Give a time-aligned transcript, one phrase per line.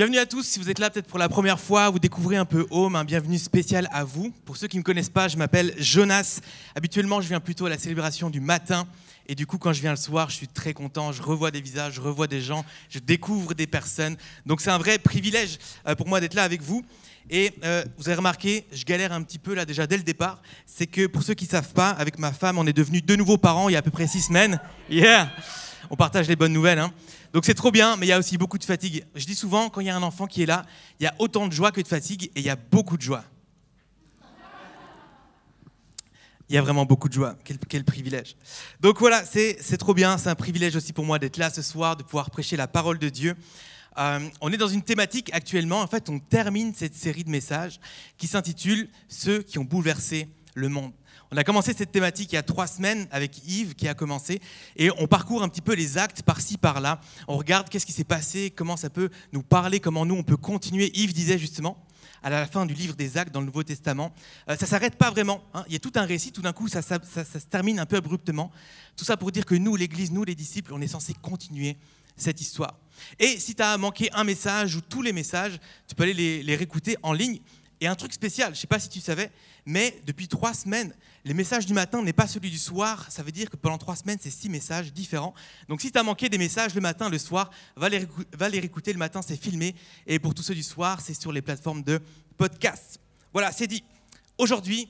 [0.00, 2.46] Bienvenue à tous, si vous êtes là peut-être pour la première fois, vous découvrez un
[2.46, 4.32] peu Home, un bienvenue spécial à vous.
[4.46, 6.40] Pour ceux qui ne me connaissent pas, je m'appelle Jonas.
[6.74, 8.88] Habituellement, je viens plutôt à la célébration du matin.
[9.26, 11.60] Et du coup, quand je viens le soir, je suis très content, je revois des
[11.60, 14.16] visages, je revois des gens, je découvre des personnes.
[14.46, 16.82] Donc c'est un vrai privilège euh, pour moi d'être là avec vous.
[17.28, 20.40] Et euh, vous avez remarqué, je galère un petit peu là déjà dès le départ.
[20.64, 23.16] C'est que pour ceux qui ne savent pas, avec ma femme, on est devenus deux
[23.16, 24.62] nouveaux parents il y a à peu près six semaines.
[24.88, 25.30] Yeah
[25.90, 26.78] On partage les bonnes nouvelles.
[26.78, 26.90] Hein.
[27.32, 29.04] Donc c'est trop bien, mais il y a aussi beaucoup de fatigue.
[29.14, 30.64] Je dis souvent, quand il y a un enfant qui est là,
[30.98, 33.02] il y a autant de joie que de fatigue, et il y a beaucoup de
[33.02, 33.24] joie.
[36.48, 37.36] Il y a vraiment beaucoup de joie.
[37.68, 38.34] Quel, privilège.
[38.80, 40.18] Donc voilà, c'est trop bien.
[40.18, 42.98] C'est un privilège aussi pour moi d'être là ce soir, de pouvoir prêcher la parole
[42.98, 43.36] de Dieu.
[43.98, 45.80] Euh, on est dans une thématique actuellement.
[45.80, 47.78] En fait, on termine cette série de messages
[48.18, 50.92] qui s'intitule Ceux qui ont bouleversé le monde.
[51.32, 54.40] On a commencé cette thématique il y a trois semaines avec Yves qui a commencé
[54.76, 57.00] et on parcourt un petit peu les actes par-ci par-là.
[57.28, 60.36] On regarde qu'est-ce qui s'est passé, comment ça peut nous parler, comment nous on peut
[60.36, 60.90] continuer.
[60.94, 61.84] Yves disait justement
[62.22, 64.12] à la fin du livre des actes dans le Nouveau Testament,
[64.48, 65.42] euh, ça s'arrête pas vraiment.
[65.54, 65.64] Hein.
[65.68, 68.50] Il y a tout un récit, tout d'un coup ça, se termine un peu abruptement.
[68.96, 71.76] Tout ça pour dire que nous, l'Église, nous les disciples, on est censés continuer
[72.16, 72.78] cette histoire.
[73.18, 76.42] Et si tu as manqué un message ou tous les messages, tu peux aller les,
[76.42, 77.40] les réécouter en ligne.
[77.82, 79.30] Et un truc spécial, je ne sais pas si tu savais,
[79.64, 83.10] mais depuis trois semaines, les messages du matin n'est pas celui du soir.
[83.10, 85.34] Ça veut dire que pendant trois semaines, c'est six messages différents.
[85.68, 88.06] Donc si tu as manqué des messages le matin, le soir, va les,
[88.42, 88.92] réécouter.
[88.92, 89.74] Le matin, c'est filmé.
[90.06, 92.00] Et pour tous ceux du soir, c'est sur les plateformes de
[92.36, 93.00] podcast.
[93.32, 93.82] Voilà, c'est dit.
[94.36, 94.88] Aujourd'hui,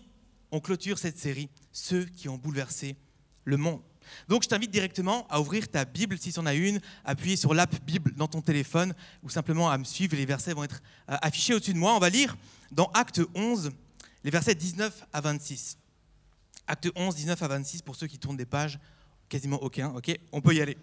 [0.51, 2.97] on clôture cette série, Ceux qui ont bouleversé
[3.45, 3.81] le monde.
[4.29, 7.55] Donc je t'invite directement à ouvrir ta Bible, si tu en as une, appuyer sur
[7.55, 11.17] l'app Bible dans ton téléphone, ou simplement à me suivre, les versets vont être euh,
[11.23, 11.95] affichés au-dessus de moi.
[11.95, 12.37] On va lire
[12.71, 13.71] dans Acte 11,
[14.25, 15.79] les versets 19 à 26.
[16.67, 18.79] Acte 11, 19 à 26, pour ceux qui tournent des pages,
[19.29, 20.77] quasiment aucun, ok On peut y aller.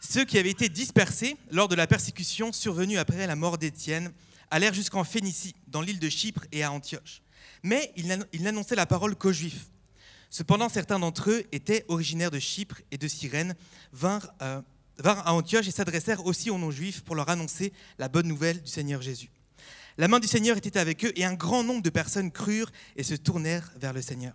[0.00, 4.12] Ceux qui avaient été dispersés lors de la persécution survenue après la mort d'Étienne
[4.50, 7.22] allèrent jusqu'en Phénicie, dans l'île de Chypre et à Antioche.
[7.62, 9.66] Mais ils n'annonçaient la parole qu'aux Juifs.
[10.30, 13.54] Cependant, certains d'entre eux étaient originaires de Chypre et de Cyrène,
[13.92, 14.62] vinrent, euh,
[15.04, 19.02] à Antioche et s'adressèrent aussi aux non-juifs pour leur annoncer la bonne nouvelle du Seigneur
[19.02, 19.30] Jésus.
[19.98, 23.02] La main du Seigneur était avec eux et un grand nombre de personnes crurent et
[23.02, 24.34] se tournèrent vers le Seigneur.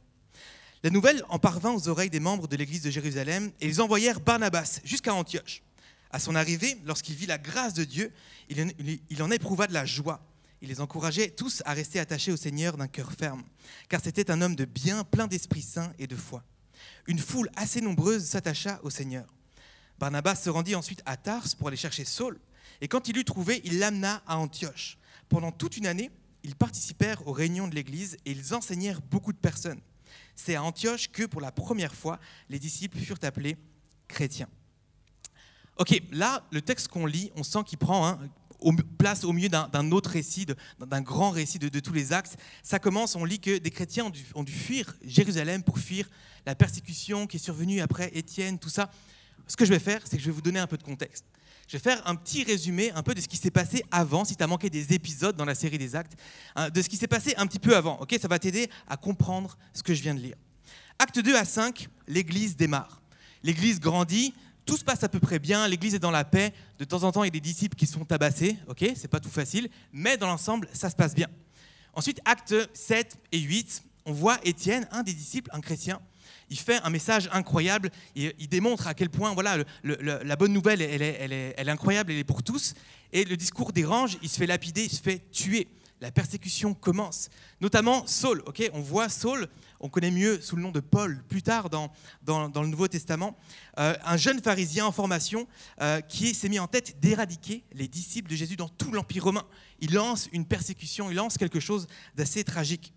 [0.83, 4.19] La nouvelle en parvint aux oreilles des membres de l'église de Jérusalem et ils envoyèrent
[4.19, 5.63] Barnabas jusqu'à Antioche.
[6.11, 8.13] À son arrivée, lorsqu'il vit la grâce de Dieu,
[8.49, 10.21] il en éprouva de la joie
[10.65, 13.43] il les encourageait tous à rester attachés au Seigneur d'un cœur ferme,
[13.87, 16.43] car c'était un homme de bien, plein d'Esprit Saint et de foi.
[17.05, 19.31] Une foule assez nombreuse s'attacha au Seigneur.
[19.99, 22.39] Barnabas se rendit ensuite à Tars pour aller chercher Saul,
[22.81, 24.97] et quand il l'eut trouvé, il l'amena à Antioche.
[25.29, 26.11] Pendant toute une année,
[26.43, 29.81] ils participèrent aux réunions de l'Église et ils enseignèrent beaucoup de personnes.
[30.35, 32.19] C'est à Antioche que, pour la première fois,
[32.49, 33.57] les disciples furent appelés
[34.07, 34.49] chrétiens.
[35.77, 38.19] Ok, là, le texte qu'on lit, on sent qu'il prend hein,
[38.97, 40.45] place au milieu d'un autre récit,
[40.79, 42.37] d'un grand récit de, tous les actes.
[42.63, 46.09] Ça commence, on lit que des chrétiens ont dû, fuir Jérusalem pour fuir
[46.45, 48.89] la persécution qui est survenue après Étienne, tout ça.
[49.47, 51.25] Ce que je vais faire, c'est que je vais vous donner un peu de contexte.
[51.67, 54.35] Je vais faire un petit résumé un peu de ce qui s'est passé avant, si
[54.35, 56.13] tu as manqué des épisodes dans la série des actes,
[56.55, 57.99] hein, de ce qui s'est passé un petit peu avant.
[58.01, 60.35] Ok, Ça va t'aider à comprendre ce que je viens de lire.
[60.99, 63.01] Acte 2 à 5, l'Église démarre.
[63.41, 64.33] L'Église grandit,
[64.65, 66.53] tout se passe à peu près bien, l'église est dans la paix.
[66.79, 69.19] De temps en temps, il y a des disciples qui sont tabassés, ok, c'est pas
[69.19, 71.27] tout facile, mais dans l'ensemble, ça se passe bien.
[71.93, 75.99] Ensuite, actes 7 et 8, on voit Étienne, un des disciples, un chrétien,
[76.49, 80.81] il fait un message incroyable, il, il démontre à quel point voilà, la bonne nouvelle,
[80.81, 82.73] elle est, incroyable, elle est pour tous,
[83.11, 85.67] et le discours dérange, il se fait lapider, il se fait tuer.
[86.01, 87.29] La persécution commence,
[87.61, 88.43] notamment Saul,
[88.73, 89.47] on voit Saul,
[89.79, 93.37] on connaît mieux sous le nom de Paul plus tard dans, dans, le Nouveau Testament,
[93.79, 95.47] euh, un jeune pharisien en formation
[95.81, 99.45] euh, qui s'est mis en tête d'éradiquer les disciples de Jésus dans tout l'Empire romain.
[99.79, 102.93] Il lance une persécution, il lance quelque chose d'assez tragique.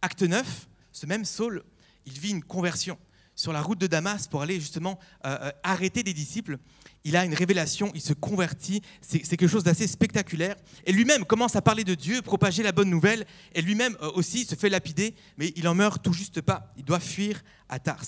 [0.00, 1.62] Acte 9, ce même Saul,
[2.06, 2.98] il vit une conversion
[3.34, 6.58] sur la route de Damas pour aller justement euh, arrêter des disciples
[7.04, 10.56] il a une révélation, il se convertit, c'est quelque chose d'assez spectaculaire.
[10.84, 14.44] Et lui-même commence à parler de Dieu, propager la bonne nouvelle, et lui-même euh, aussi
[14.44, 16.72] se fait lapider, mais il en meurt tout juste pas.
[16.76, 18.04] Il doit fuir à Tars.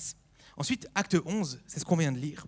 [0.56, 2.46] Ensuite, acte 11, c'est ce qu'on vient de lire.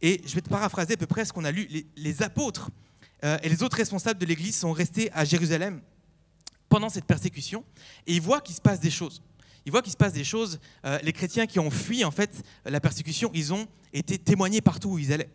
[0.00, 1.68] Et je vais te paraphraser à peu près ce qu'on a lu.
[1.96, 2.70] Les, apôtres
[3.24, 5.80] euh, et les autres responsables de l'Église sont restés à Jérusalem
[6.68, 7.64] pendant cette persécution
[8.06, 9.22] et ils voient qu'il se passe des choses.
[9.64, 10.58] Ils voient qu'il se passe des choses.
[10.84, 14.90] Euh, les chrétiens qui ont fui en fait la persécution, ils ont été témoignés partout
[14.90, 15.30] où ils allaient.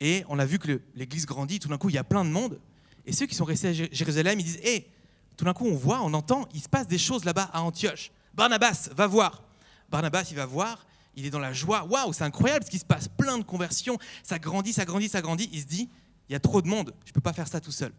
[0.00, 1.58] Et on a vu que l'Église grandit.
[1.58, 2.60] Tout d'un coup, il y a plein de monde.
[3.06, 4.88] Et ceux qui sont restés à Jérusalem, ils disent Hé,
[5.36, 8.10] tout d'un coup, on voit, on entend, il se passe des choses là-bas à Antioche.
[8.34, 9.42] Barnabas, va voir.
[9.88, 11.84] Barnabas, il va voir, il est dans la joie.
[11.84, 13.98] Waouh, c'est incroyable ce qui se passe, plein de conversions.
[14.22, 15.48] Ça grandit, ça grandit, ça grandit.
[15.52, 15.88] Il se dit
[16.28, 17.92] Il y a trop de monde, je ne peux pas faire ça tout seul.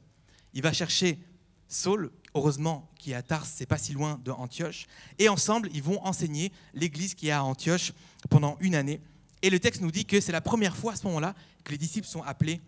[0.53, 1.19] Il va chercher
[1.67, 4.87] Saul, heureusement, qui est à Tars, c'est pas si loin de Antioche.
[5.19, 7.93] Et ensemble, ils vont enseigner l'église qui est à Antioche
[8.29, 9.01] pendant une année.
[9.41, 11.77] Et le texte nous dit que c'est la première fois à ce moment-là que les
[11.77, 12.61] disciples sont appelés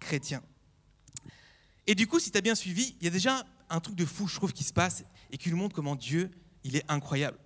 [0.00, 0.42] chrétiens.
[1.86, 4.04] Et du coup, si tu as bien suivi, il y a déjà un truc de
[4.04, 6.30] fou, je trouve, qui se passe et qui nous montre comment Dieu,
[6.62, 7.38] il est incroyable.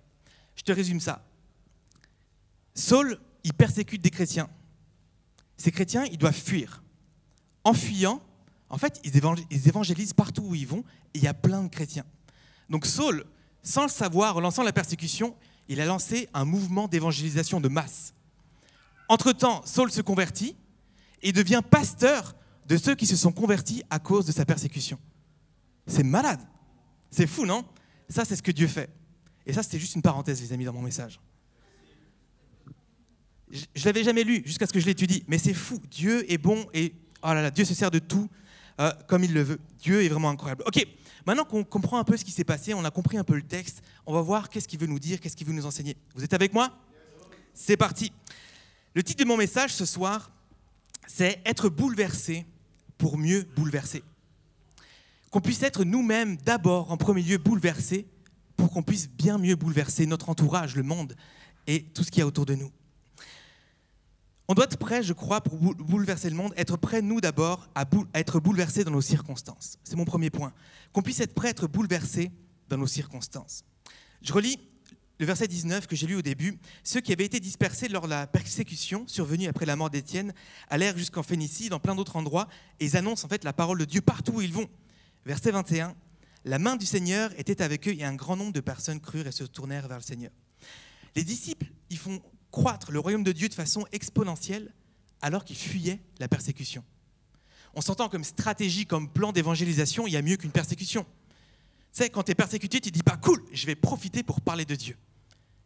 [0.55, 1.25] Je te résume ça.
[2.75, 4.49] Saul, il persécute des chrétiens.
[5.57, 6.83] Ces chrétiens, ils doivent fuir.
[7.63, 8.21] En fuyant,
[8.69, 10.83] en fait, ils évangélisent partout où ils vont
[11.13, 12.05] et il y a plein de chrétiens.
[12.69, 13.25] Donc Saul,
[13.63, 15.35] sans le savoir, en lançant la persécution,
[15.67, 18.13] il a lancé un mouvement d'évangélisation de masse.
[19.07, 20.55] Entre-temps, Saul se convertit
[21.21, 22.35] et devient pasteur
[22.67, 24.99] de ceux qui se sont convertis à cause de sa persécution.
[25.87, 26.41] C'est malade.
[27.09, 27.65] C'est fou, non?
[28.07, 28.89] Ça, c'est ce que Dieu fait.
[29.47, 31.19] Et ça, c'était juste une parenthèse, les amis, dans mon message.
[33.51, 35.81] Je ne l'avais jamais lu jusqu'à ce que je l'étudie, mais c'est fou.
[35.89, 36.93] Dieu est bon et
[37.23, 38.29] oh là là, Dieu se sert de tout
[38.79, 39.59] euh, comme il le veut.
[39.79, 40.63] Dieu est vraiment incroyable.
[40.65, 40.85] Ok,
[41.25, 43.41] maintenant qu'on comprend un peu ce qui s'est passé, on a compris un peu le
[43.41, 45.97] texte, on va voir qu'est-ce qu'il veut nous dire, qu'est-ce qu'il veut nous enseigner.
[46.15, 46.71] Vous êtes avec moi?
[47.53, 48.11] C'est parti.
[48.93, 50.31] Le titre de mon message ce soir,
[51.07, 52.45] c'est Être bouleversé
[52.97, 54.03] pour mieux bouleverser.
[55.29, 58.07] Qu'on puisse être nous-mêmes d'abord, en premier lieu, bouleversés
[58.55, 61.15] pour qu'on puisse bien mieux bouleverser notre entourage, le monde
[61.67, 62.71] et tout ce qu'il y a autour de nous.
[64.51, 67.85] On doit être prêt, je crois, pour bouleverser le monde, être prêt, nous d'abord, à,
[68.15, 69.77] être bouleversés dans nos circonstances.
[69.83, 70.53] C'est mon premier point.
[70.91, 72.31] Qu'on puisse être prêt à être bouleversés
[72.67, 73.63] dans nos circonstances.
[74.23, 74.57] Je relis
[75.19, 78.09] le verset 19 que j'ai lu au début, ceux qui avaient été dispersés lors de
[78.09, 80.33] la persécution survenue après la mort d'Étienne
[80.69, 82.47] allèrent jusqu'en Phénicie, dans plein d'autres endroits,
[82.79, 84.67] et ils annoncent en fait la parole de Dieu partout où ils vont.
[85.27, 85.95] Verset 21,
[86.45, 89.31] la main du Seigneur était avec eux et un grand nombre de personnes crurent et
[89.31, 90.31] se tournèrent vers le Seigneur.
[91.15, 92.19] Les disciples, ils font
[92.51, 94.73] croître le royaume de Dieu de façon exponentielle
[95.21, 96.83] alors qu'ils fuyaient la persécution.
[97.75, 101.03] On s'entend comme stratégie, comme plan d'évangélisation, il y a mieux qu'une persécution.
[101.93, 104.65] Tu sais, quand tu es persécuté, tu dis pas cool, je vais profiter pour parler
[104.65, 104.97] de Dieu.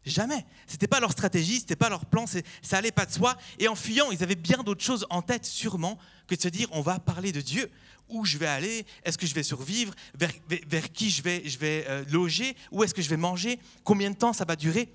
[0.06, 0.45] Jamais.
[0.68, 3.38] Ce n'était pas leur stratégie, ce n'était pas leur plan, ça allait pas de soi.
[3.57, 5.97] Et en fuyant, ils avaient bien d'autres choses en tête, sûrement,
[6.27, 7.71] que de se dire on va parler de Dieu.
[8.09, 8.85] Où je vais aller?
[9.06, 9.94] Est-ce que je vais survivre?
[10.13, 12.57] Vers, qui je vais, je vais euh, loger?
[12.71, 13.59] Où est-ce que je vais manger?
[13.85, 14.94] Combien de temps ça va durer?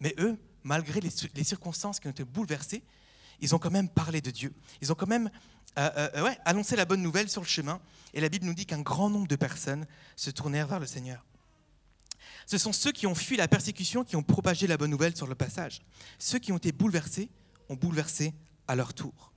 [0.00, 0.36] Mais eux,
[0.66, 2.82] malgré les, circonstances qui ont été bouleversées,
[3.40, 4.52] ils ont quand même parlé de Dieu.
[4.82, 5.30] Ils ont quand même
[5.78, 7.80] euh, euh, annoncé la bonne nouvelle sur le chemin.
[8.14, 9.86] Et la Bible nous dit qu'un grand nombre de personnes
[10.16, 11.24] se tournèrent vers le Seigneur.
[12.46, 15.28] Ce sont ceux qui ont fui la persécution qui ont propagé la bonne nouvelle sur
[15.28, 15.82] le passage.
[16.18, 17.28] Ceux qui ont été bouleversés
[17.68, 18.34] ont bouleversé
[18.66, 19.32] à leur tour.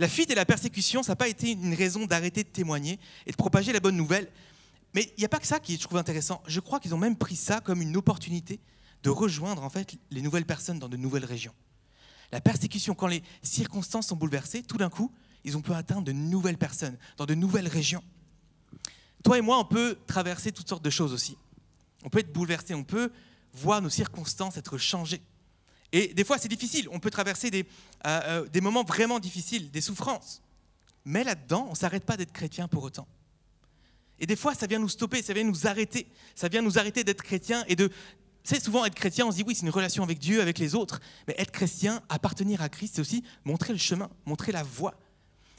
[0.00, 3.30] La fuite et la persécution, ça n'a pas été une raison d'arrêter de témoigner et
[3.30, 4.28] de propager la bonne nouvelle.
[4.94, 6.42] Mais il n'y a pas que ça qui je trouve intéressant.
[6.46, 8.60] Je crois qu'ils ont même pris ça comme une opportunité
[9.02, 11.54] de rejoindre en fait les nouvelles personnes dans de nouvelles régions.
[12.32, 15.12] La persécution, quand les circonstances sont bouleversées, tout d'un coup,
[15.44, 18.04] ils ont pu atteindre de nouvelles personnes dans de nouvelles régions.
[19.24, 21.36] Toi et moi, on peut traverser toutes sortes de choses aussi.
[22.04, 23.10] On peut être bouleversé, on peut
[23.52, 25.22] voir nos circonstances être changées.
[25.92, 26.88] Et des fois, c'est difficile.
[26.92, 27.66] On peut traverser des,
[28.06, 30.40] euh, euh, des moments vraiment difficiles, des souffrances.
[31.04, 33.08] Mais là-dedans, on ne s'arrête pas d'être chrétien pour autant.
[34.20, 36.06] Et des fois, ça vient nous stopper, ça vient nous arrêter.
[36.34, 37.90] Ça vient nous arrêter d'être chrétien et de.
[38.42, 40.74] C'est souvent être chrétien, on se dit oui, c'est une relation avec Dieu, avec les
[40.74, 41.00] autres.
[41.28, 44.94] Mais être chrétien, appartenir à Christ, c'est aussi montrer le chemin, montrer la voie.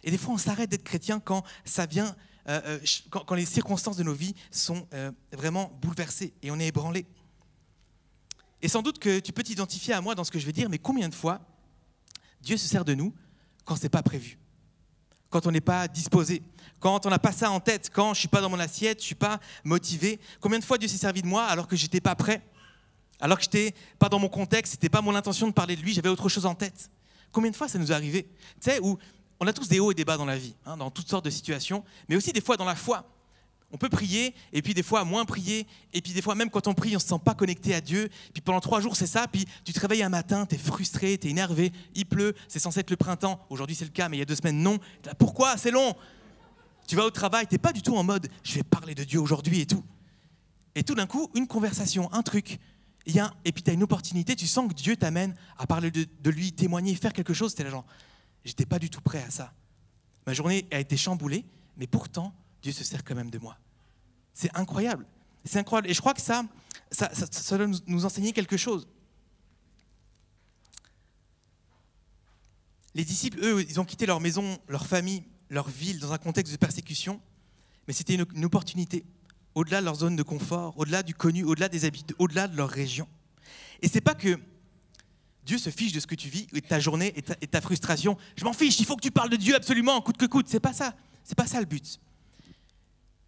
[0.04, 2.16] Et des fois, on s'arrête d'être chrétien quand ça vient
[2.50, 6.68] euh, euh, quand, les circonstances de nos vies sont euh, vraiment bouleversées et on est
[6.68, 7.06] ébranlé.
[8.62, 10.70] Et sans doute que tu peux t'identifier à moi dans ce que je vais dire,
[10.70, 11.40] mais combien de fois
[12.42, 13.14] Dieu se sert de nous
[13.64, 14.40] quand ce n'est pas prévu,
[15.30, 16.42] quand on n'est pas disposé,
[16.80, 18.98] quand on n'a pas ça en tête, quand je ne suis pas dans mon assiette,
[18.98, 20.20] je ne suis pas motivé?
[20.40, 22.42] Combien de fois Dieu s'est servi de moi alors que je n'étais pas prêt,
[23.22, 25.76] alors que je n'étais pas dans mon contexte, ce n'était pas mon intention de parler
[25.76, 26.90] de lui, j'avais autre chose en tête.
[27.32, 28.28] Combien de fois ça nous est arrivé
[28.60, 28.98] Tu sais, où
[29.40, 31.26] on a tous des hauts et des bas dans la vie, hein, dans toutes sortes
[31.26, 33.06] de situations, mais aussi des fois dans la foi.
[33.74, 36.68] On peut prier, et puis des fois moins prier, et puis des fois même quand
[36.68, 38.10] on prie, on ne se sent pas connecté à Dieu.
[38.34, 41.18] Puis pendant trois jours, c'est ça, puis tu te réveilles un matin, tu es frustré,
[41.18, 43.40] tu es énervé, il pleut, c'est censé être le printemps.
[43.50, 44.78] Aujourd'hui, c'est le cas, mais il y a deux semaines, non.
[45.18, 45.56] Pourquoi?
[45.58, 45.96] C'est long.
[46.88, 49.22] Tu vas au travail, tu pas du tout en mode je vais parler de Dieu
[49.22, 49.84] aujourd'hui et tout.
[50.76, 52.60] Et tout d'un coup, une conversation, un truc,
[53.08, 55.92] y a, et puis tu as une opportunité, tu sens que Dieu t'amène à parler
[55.92, 57.56] de, lui, témoigner, faire quelque chose.
[57.56, 57.86] Tu es là genre,
[58.44, 59.54] J'étais pas du tout prêt à ça.
[60.26, 61.46] Ma journée a été chamboulée,
[61.78, 63.58] mais pourtant, Dieu se sert quand même de moi.
[64.34, 65.06] C'est incroyable.
[65.46, 65.90] C'est incroyable.
[65.90, 66.44] Et je crois que ça,
[66.92, 68.88] ça, ça, doit nous enseigner quelque chose.
[72.94, 76.52] Les disciples, eux, ils ont quitté leur maison, leur famille, leur ville dans un contexte
[76.52, 77.22] de persécution,
[77.88, 79.06] mais c'était une, opportunité,
[79.56, 82.70] au-delà de leur zone de confort, au-delà du connu, au-delà des habitudes, au-delà de leur
[82.70, 83.08] région.
[83.82, 84.40] Et c'est pas que
[85.46, 88.18] Dieu se fiche de ce que tu vis, et ta journée, et ta, ta frustration.
[88.36, 90.48] Je m'en fiche, il faut que tu parles de Dieu absolument, coûte que coûte.
[90.48, 90.96] C'est pas ça.
[91.24, 92.00] C'est pas ça le but.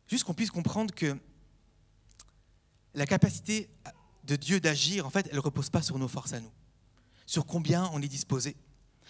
[0.08, 1.18] Juste qu'on puisse comprendre que
[2.94, 3.70] la capacité
[4.25, 6.51] de Dieu d'agir, en fait, elle ne repose pas sur nos forces à nous,
[7.25, 8.56] sur combien on est disposé,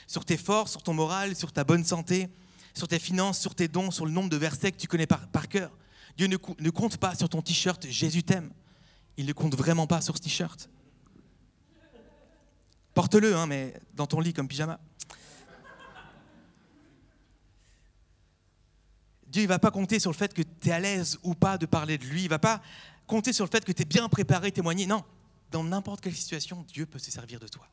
[0.08, 2.30] sur tes forces, sur ton moral, sur ta bonne santé,
[2.74, 5.28] sur tes finances, sur tes dons, sur le nombre de versets que tu connais par,
[5.28, 5.72] par cœur.
[6.18, 8.52] Dieu ne, compte pas sur ton t-shirt Jésus t'aime.
[9.18, 10.70] Il ne compte vraiment pas sur ce t-shirt.
[12.94, 14.80] Porte-le, hein, mais dans ton lit comme pyjama.
[19.28, 21.58] Dieu ne va pas compter sur le fait que tu es à l'aise ou pas
[21.58, 22.22] de parler de lui.
[22.22, 22.62] Il ne va pas
[23.08, 24.86] compter sur le fait que tu es bien préparé, témoigner.
[24.86, 25.04] Non,
[25.50, 27.68] dans n'importe quelle situation, Dieu peut se servir de toi.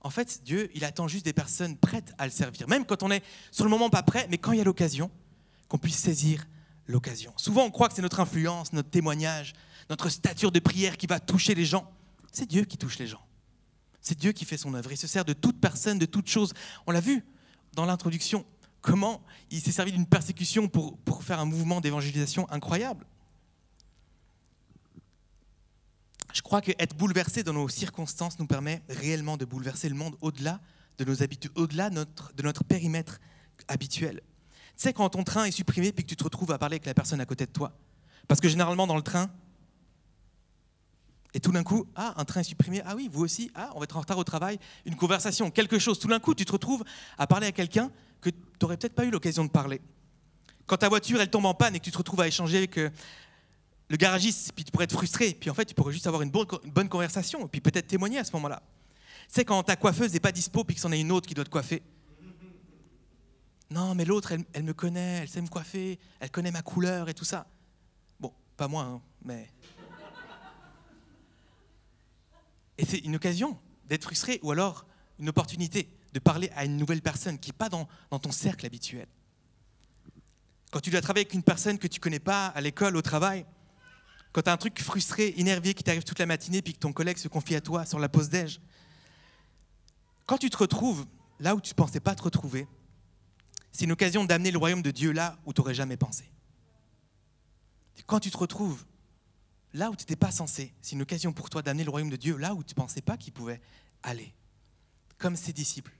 [0.00, 2.68] En fait, Dieu, il attend juste des personnes prêtes à le servir.
[2.68, 5.10] Même quand on est sur le moment pas prêt, mais quand il y a l'occasion,
[5.68, 6.44] qu'on puisse saisir
[6.88, 7.32] l'occasion.
[7.36, 9.52] Souvent, on croit que c'est notre influence, notre témoignage,
[9.88, 11.88] notre stature de prière qui va toucher les gens.
[12.32, 13.24] C'est Dieu qui touche les gens.
[14.00, 14.90] C'est Dieu qui fait son œuvre.
[14.90, 16.54] Il se sert de toute personne, de toute chose.
[16.86, 17.24] On l'a vu
[17.74, 18.44] dans l'introduction
[18.80, 23.06] comment il s'est servi d'une persécution pour, faire un mouvement d'évangélisation incroyable.
[26.32, 30.60] Je crois qu'être bouleversé dans nos circonstances nous permet réellement de bouleverser le monde au-delà
[30.98, 33.20] de nos habitudes, au-delà de notre périmètre
[33.66, 34.22] habituel.
[34.78, 36.94] Sais, quand ton train est supprimé puis que tu te retrouves à parler avec la
[36.94, 37.72] personne à côté de toi,
[38.28, 39.28] parce que généralement dans le train,
[41.34, 43.80] et tout d'un coup, ah, un train est supprimé, ah oui, vous aussi, ah, on
[43.80, 44.56] va être en retard au travail,
[44.86, 45.98] une conversation, quelque chose.
[45.98, 46.84] Tout d'un coup, tu te retrouves
[47.18, 49.80] à parler à quelqu'un que tu n'aurais peut-être pas eu l'occasion de parler.
[50.66, 52.78] Quand ta voiture, elle tombe en panne et que tu te retrouves à échanger avec
[52.78, 52.90] euh,
[53.88, 56.30] le garagiste, puis tu pourrais être frustré, puis en fait, tu pourrais juste avoir une
[56.30, 58.62] bonne, conversation, et puis peut-être témoigner à ce moment-là.
[59.26, 61.44] Sais, quand ta coiffeuse n'est pas dispo, puis que c'en a une autre qui doit
[61.44, 61.82] te coiffer.
[63.70, 67.14] Non, mais l'autre, elle, me connaît, elle sait me coiffer, elle connaît ma couleur et
[67.14, 67.46] tout ça.
[68.18, 69.50] Bon, pas moi, hein, mais.
[72.78, 74.86] Et c'est une occasion d'être frustré, ou alors
[75.18, 77.86] une opportunité de parler à une nouvelle personne qui n'est pas dans,
[78.18, 79.06] ton cercle habituel.
[80.70, 83.44] Quand tu dois travailler avec une personne que tu connais pas à l'école, au travail,
[84.32, 86.92] quand tu as un truc frustré, énervé qui t'arrive toute la matinée, puis que ton
[86.92, 88.60] collègue se confie à toi sur la pause déj,
[90.26, 91.06] quand tu te retrouves
[91.40, 92.68] là où tu ne pensais pas te retrouver,
[93.78, 96.28] c'est une occasion d'amener le royaume de Dieu là où tu n'aurais jamais pensé.
[98.06, 98.84] Quand tu te retrouves
[99.72, 102.16] là où tu n'étais pas censé, c'est une occasion pour toi d'amener le royaume de
[102.16, 103.60] Dieu là où tu ne pensais pas qu'il pouvait
[104.02, 104.34] aller.
[105.16, 105.92] Comme ses disciples.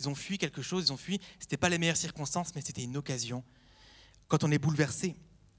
[0.00, 2.62] Ils ont fui quelque chose, ils ont fui, ce n'était pas les meilleures circonstances, mais
[2.62, 3.44] c'était une occasion.
[4.28, 5.14] Quand on est bouleversé,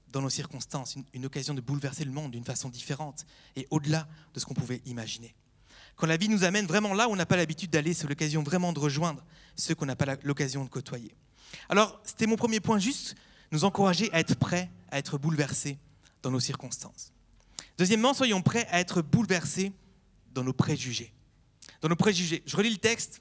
[0.08, 3.24] dans nos circonstances, une, occasion de bouleverser le monde d'une façon différente
[3.54, 5.36] et au-delà de ce qu'on pouvait imaginer.
[5.94, 8.42] Quand la vie nous amène vraiment là où on n'a pas l'habitude d'aller, c'est l'occasion
[8.42, 9.24] vraiment de rejoindre
[9.54, 11.14] ceux qu'on n'a pas l'occasion de côtoyer.
[11.68, 13.14] Alors, c'était mon premier point, juste
[13.52, 15.78] nous encourager à être prêts à être bouleversés
[16.22, 17.12] dans nos circonstances.
[17.78, 19.72] Deuxièmement, soyons prêts à être bouleversés
[20.34, 21.12] dans nos préjugés.
[21.80, 22.42] Dans nos préjugés.
[22.46, 23.20] Je relis le texte.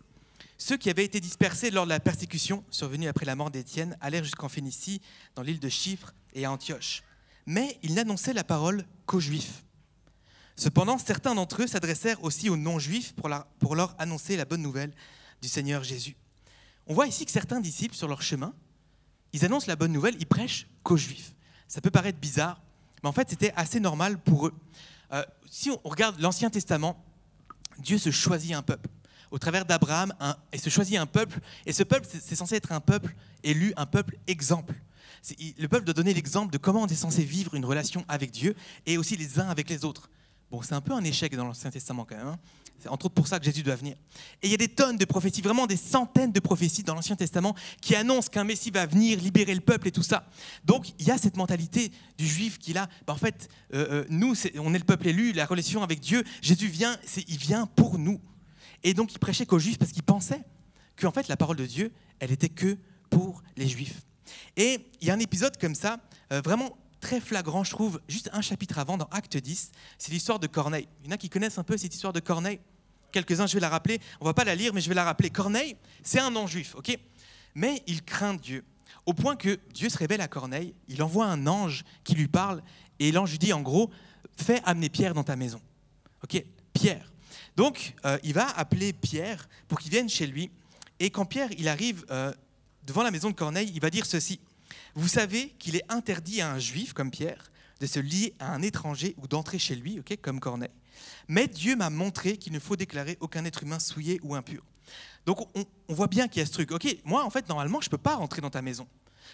[0.58, 4.26] Ceux qui avaient été dispersés lors de la persécution survenue après la mort d'Étienne allèrent
[4.26, 5.02] jusqu'en Phénicie,
[5.36, 7.04] dans l'île de Chypre et à Antioche.
[7.46, 9.64] Mais ils n'annonçaient la parole qu'aux Juifs.
[10.58, 14.92] Cependant, certains d'entre eux s'adressèrent aussi aux non-juifs pour, pour leur annoncer la bonne nouvelle
[15.42, 16.18] du Seigneur Jésus.
[16.90, 18.54] On voit ici que certains disciples, sur leur chemin,
[19.32, 21.34] ils annoncent la bonne nouvelle, ils prêchent qu'aux Juifs.
[21.68, 22.60] Ça peut paraître bizarre,
[23.04, 24.54] mais en fait, c'était assez normal pour eux.
[25.12, 27.02] Euh, si on regarde l'Ancien Testament,
[27.78, 28.90] Dieu se choisit un peuple
[29.30, 30.12] au travers d'Abraham
[30.52, 31.40] et se choisit un peuple.
[31.68, 34.74] Et ce peuple, c'est censé être un peuple élu, un peuple exemple.
[35.60, 38.56] Le peuple doit donner l'exemple de comment on est censé vivre une relation avec Dieu
[38.88, 40.10] et aussi les uns avec les autres.
[40.52, 42.28] Bon, c'est un peu un échec dans l'Ancien Testament quand même.
[42.28, 42.40] Hein.
[42.80, 43.96] c'est entre autres pour ça que Jésus doit venir.
[44.42, 47.16] Et il y a des tonnes de prophéties, vraiment des centaines de prophéties dans l'Ancien
[47.16, 50.28] Testament qui annoncent qu'un Messie va venir libérer le peuple et tout ça.
[50.66, 52.90] Donc il y a cette mentalité du juif qui là.
[53.06, 56.24] Ben, en fait, euh, euh, nous, on est le peuple élu, la relation avec Dieu.
[56.42, 58.20] Jésus vient, il vient pour nous.
[58.84, 60.42] Et donc il prêchait qu'aux juifs parce qu'il pensait
[61.00, 62.76] qu'en fait la parole de Dieu, elle était que
[63.12, 64.02] pour les juifs.
[64.58, 66.00] Et il y a un épisode comme ça,
[66.32, 70.40] euh, vraiment très flagrant, je trouve, juste un chapitre avant, dans Acte 10, c'est l'histoire
[70.40, 70.88] de Corneille.
[71.02, 72.60] Il y en a qui connaissent un peu cette histoire de Corneille.
[73.12, 74.00] Quelques-uns, je vais la rappeler.
[74.22, 75.30] On va pas la lire, mais je vais la rappeler.
[75.30, 76.98] Corneille, c'est un non-juif, ok?
[77.56, 78.64] Mais il craint Dieu.
[79.06, 82.62] Au point que Dieu se révèle à Corneille, il envoie un ange qui lui parle,
[83.00, 83.90] et l'ange lui dit en gros,
[84.38, 85.62] fais amener Pierre dans ta maison.
[86.24, 86.44] Ok?
[86.74, 87.12] Pierre.
[87.56, 90.52] Donc, euh, il va appeler Pierre pour qu'il vienne chez lui.
[91.00, 92.34] Et quand Pierre il arrive euh,
[92.84, 94.40] devant la maison de Corneille, il va dire ceci.
[94.96, 98.62] Vous savez qu'il est interdit à un juif comme Pierre de se lier à un
[98.62, 100.70] étranger ou d'entrer chez lui, ok, comme Corneille.
[101.28, 104.64] Mais Dieu m'a montré qu'il ne faut déclarer aucun être humain souillé ou impur.
[105.26, 106.72] Donc on, on voit bien qu'il y a ce truc.
[106.72, 108.88] Ok, moi en fait normalement je ne peux pas rentrer dans ta maison.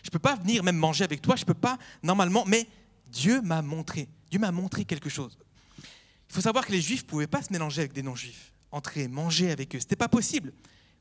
[0.03, 1.35] Je ne peux pas venir même manger avec toi.
[1.35, 2.43] Je ne peux pas normalement.
[2.45, 2.67] Mais
[3.07, 4.09] Dieu m'a montré.
[4.29, 5.37] Dieu m'a montré quelque chose.
[5.79, 9.07] Il faut savoir que les Juifs ne pouvaient pas se mélanger avec des non-Juifs, entrer,
[9.07, 9.79] manger avec eux.
[9.79, 10.53] Ce n'était pas possible.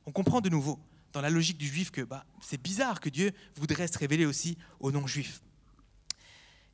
[0.07, 0.79] On comprend de nouveau
[1.15, 4.59] dans la logique du Juif que bah, c'est bizarre que Dieu voudrait se révéler aussi
[4.81, 5.41] aux non-Juifs.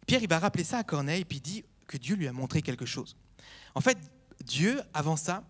[0.06, 2.62] Pierre, il va rappeler ça à Corneille, puis il dit que Dieu lui a montré
[2.62, 3.16] quelque chose.
[3.74, 3.98] En fait,
[4.44, 5.44] Dieu, avant ça,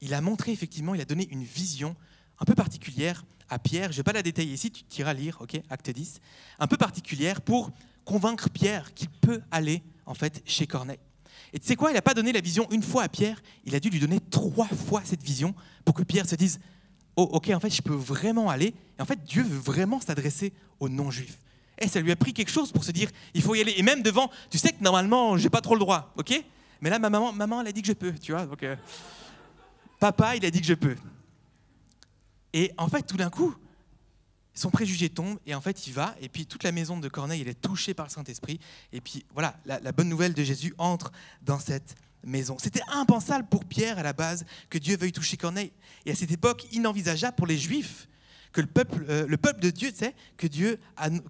[0.00, 1.94] il a montré effectivement, il a donné une vision
[2.38, 3.92] un peu particulière à Pierre.
[3.92, 6.20] Je ne vais pas la détailler ici, tu iras lire, ok, acte 10.
[6.58, 7.70] Un peu particulière pour
[8.06, 10.98] convaincre Pierre qu'il peut aller en fait chez Corneille.
[11.52, 13.74] Et tu sais quoi, il n'a pas donné la vision une fois à Pierre, il
[13.74, 15.54] a dû lui donner trois fois cette vision
[15.84, 16.58] pour que Pierre se dise,
[17.16, 18.74] oh ok, en fait, je peux vraiment aller.
[18.98, 21.38] Et en fait, Dieu veut vraiment s'adresser aux non-juifs.
[21.78, 23.74] Et ça lui a pris quelque chose pour se dire, il faut y aller.
[23.76, 26.44] Et même devant, tu sais que normalement, j'ai pas trop le droit, ok?
[26.80, 28.46] Mais là, ma maman, maman, elle a dit que je peux, tu vois.
[28.46, 28.76] Donc, euh,
[29.98, 30.96] papa, il a dit que je peux.
[32.52, 33.54] Et en fait, tout d'un coup,
[34.54, 36.14] son préjugé tombe et en fait, il va.
[36.20, 38.60] Et puis, toute la maison de Corneille, elle est touchée par le Saint-Esprit.
[38.92, 41.12] Et puis, voilà, la, bonne nouvelle de Jésus entre
[41.42, 42.56] dans cette maison.
[42.58, 45.72] C'était impensable pour Pierre à la base que Dieu veuille toucher Corneille.
[46.06, 48.08] Et à cette époque, inenvisageable pour les Juifs
[48.52, 50.78] que le peuple, euh, le peuple de Dieu, sait que Dieu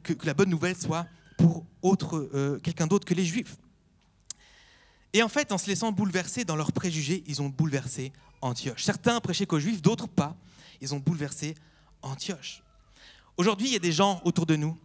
[0.03, 1.07] que, la bonne nouvelle soit
[1.37, 3.57] pour autre, euh, quelqu'un d'autre que les Juifs.
[5.13, 8.85] Et en fait, en se laissant bouleverser dans leurs préjugés, ils ont bouleversé Antioche.
[8.85, 10.37] Certains prêchaient qu'aux Juifs, d'autres pas
[10.81, 11.55] ils ont bouleversé
[12.03, 12.63] Antioche.
[13.37, 14.77] Aujourd'hui, il y a des gens autour de nous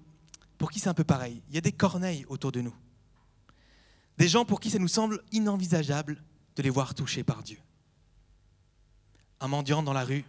[0.57, 1.41] pour qui c'est un peu pareil.
[1.50, 2.74] Il y a des corneilles autour de nous.
[4.17, 6.24] Des gens pour qui ça nous semble inenvisageable
[6.55, 7.57] de les voir touchés par Dieu.
[9.39, 10.24] Un mendiant dans la rue,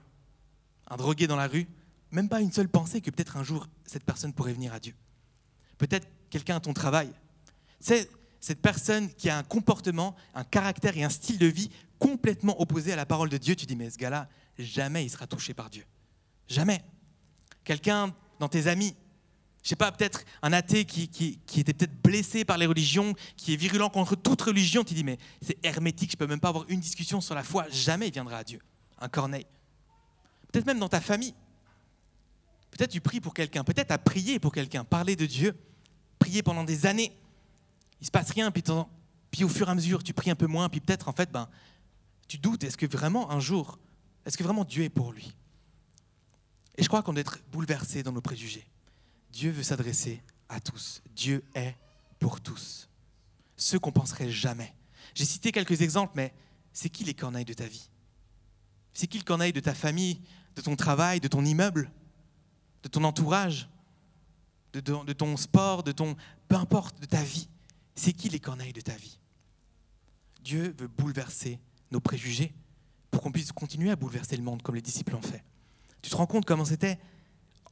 [0.89, 1.67] un drogué dans la rue,
[2.11, 4.95] même pas une seule pensée que peut-être un jour cette personne pourrait venir à Dieu.
[5.79, 7.13] Peut-être quelqu'un à ton travail.
[7.81, 12.61] C'est cette personne qui a un comportement, un caractère et un style de vie complètement
[12.61, 13.57] opposé à la parole de Dieu.
[13.57, 15.85] Tu dis, mais ce gars-là, jamais il sera touché par Dieu.
[16.49, 16.85] Jamais.
[17.65, 18.95] Quelqu'un dans tes amis,
[19.67, 21.11] je sais pas, peut-être un athée qui,
[21.57, 25.19] était peut-être blessé par les religions, qui est virulent contre toute religion, tu dis, mais
[25.43, 28.37] c'est hermétique, je peux même pas avoir une discussion sur la foi, jamais il viendra
[28.37, 28.61] à Dieu.
[29.01, 29.45] Un corneille.
[30.53, 31.35] Peut-être même dans ta famille.
[32.71, 35.59] Peut-être tu pries pour quelqu'un, peut-être à prier pour quelqu'un, parler de Dieu,
[36.21, 37.19] prier pendant des années.
[38.01, 38.63] Il se passe rien, puis,
[39.33, 41.33] puis au fur et à mesure, tu pries un peu moins, puis peut-être en fait,
[41.33, 41.49] ben,
[42.29, 43.81] tu doutes, est-ce que vraiment un jour
[44.27, 45.33] est-ce que vraiment Dieu est pour lui?
[46.77, 48.67] Et je crois qu'on doit être bouleversé dans nos préjugés.
[49.31, 51.03] Dieu veut s'adresser à tous.
[51.15, 51.75] Dieu est
[52.19, 52.89] pour tous.
[53.57, 54.75] Ceux qu'on penserait jamais.
[55.15, 56.33] J'ai cité quelques exemples, mais
[56.73, 57.89] c'est qui les corneilles de ta vie?
[58.93, 60.21] C'est qui le corneille de ta famille,
[60.55, 61.91] de ton travail, de ton immeuble,
[62.83, 63.69] de ton entourage,
[64.73, 66.17] de ton, sport, de ton...
[66.49, 67.49] Peu importe, de ta vie?
[67.95, 69.19] C'est qui les corneilles de ta vie?
[70.43, 71.59] Dieu veut bouleverser
[71.91, 72.53] nos préjugés
[73.11, 75.43] pour qu'on puisse continuer à bouleverser le monde comme les disciples ont fait.
[76.03, 76.99] Tu te rends compte comment c'était?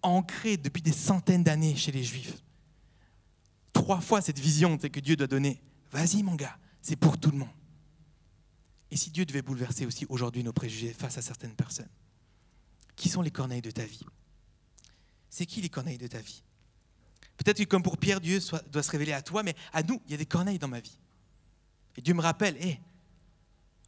[0.05, 2.43] Ancré depuis des centaines d'années chez les Juifs.
[3.73, 5.61] Trois fois cette vision que Dieu doit donner.
[5.91, 7.49] Vas-y mon gars, c'est pour tout le monde.
[8.91, 11.89] Et si Dieu devait bouleverser aussi aujourd'hui nos préjugés face à certaines personnes
[12.95, 14.05] Qui sont les corneilles de ta vie?
[15.31, 16.45] C'est qui les corneilles de ta vie?
[17.37, 18.39] Peut-être que comme pour Pierre, Dieu
[18.71, 20.79] doit se révéler à toi, mais à nous, il y a des corneilles dans ma
[20.79, 20.99] vie.
[21.97, 22.79] Et Dieu me rappelle, hé,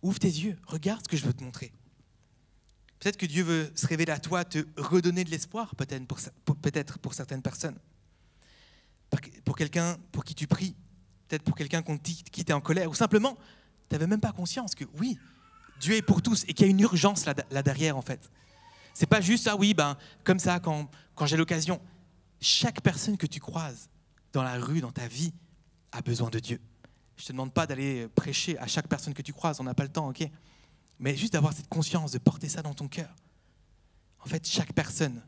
[0.03, 1.73] Ouvre tes yeux, regarde ce que je veux te montrer.
[2.99, 6.07] Peut-être que Dieu veut se révéler à toi, te redonner de l'espoir, peut-être
[6.99, 7.79] pour, certaines personnes.
[9.45, 10.75] Pour quelqu'un pour qui tu pries,
[11.29, 13.37] peut-être pour quelqu'un qui t'est en colère, ou simplement,
[13.89, 15.19] tu n'avais même pas conscience que oui,
[15.81, 18.31] Dieu est pour tous et qu'il y a une urgence là, là derrière en fait.
[18.95, 21.81] C'est pas juste, ah oui, ben, comme ça, quand, quand j'ai l'occasion.
[22.41, 23.91] Chaque personne que tu croises
[24.33, 25.33] dans la rue, dans ta vie,
[25.93, 26.61] a besoin de Dieu.
[27.17, 29.75] Je ne te demande pas d'aller prêcher à chaque personne que tu croises, on n'a
[29.75, 30.29] pas le temps, ok?
[30.99, 33.15] Mais juste d'avoir cette conscience, de porter ça dans ton cœur.
[34.21, 35.23] En fait, chaque personne,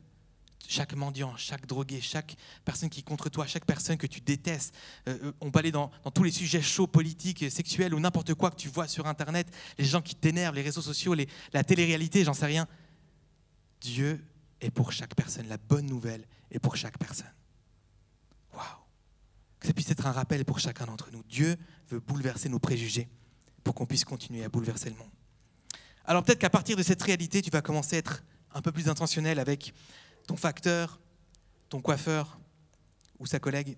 [0.66, 4.74] chaque mendiant, chaque drogué, chaque personne qui est contre toi, chaque personne que tu détestes,
[5.08, 8.50] euh, euh, on peut aller dans, tous les sujets chauds, politiques, sexuels ou n'importe quoi
[8.50, 9.46] que tu vois sur Internet,
[9.78, 11.14] les gens qui t'énervent, les réseaux sociaux,
[11.52, 12.66] la télé-réalité, j'en sais rien.
[13.80, 14.24] Dieu
[14.60, 15.46] est pour chaque personne.
[15.48, 17.32] La bonne nouvelle est pour chaque personne.
[18.54, 18.88] Waouh
[19.58, 21.22] que ça puisse être un rappel pour chacun d'entre nous.
[21.24, 21.56] Dieu
[21.88, 23.08] veut bouleverser nos préjugés
[23.64, 25.10] pour qu'on puisse continuer à bouleverser le monde.
[26.08, 28.88] Alors peut-être qu'à partir de cette réalité, tu vas commencer à être un peu plus
[28.88, 29.74] intentionnel avec
[30.26, 30.98] ton facteur,
[31.68, 32.40] ton coiffeur
[33.18, 33.76] ou sa collègue,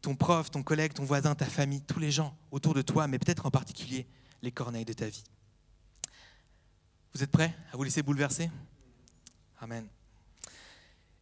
[0.00, 3.18] ton prof, ton collègue, ton voisin, ta famille, tous les gens autour de toi, mais
[3.18, 4.06] peut-être en particulier
[4.40, 5.22] les corneilles de ta vie.
[7.12, 8.50] Vous êtes prêts à vous laisser bouleverser?
[9.60, 9.86] Amen.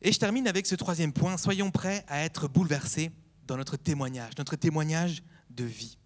[0.01, 1.37] Et je termine avec ce troisième point.
[1.37, 3.11] Soyons prêts à être bouleversés
[3.49, 5.99] dans notre témoignage, notre témoignage de vie.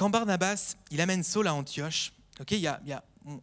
[0.00, 2.80] Quand Barnabas, il amène Saul à Antioche, ok, y a,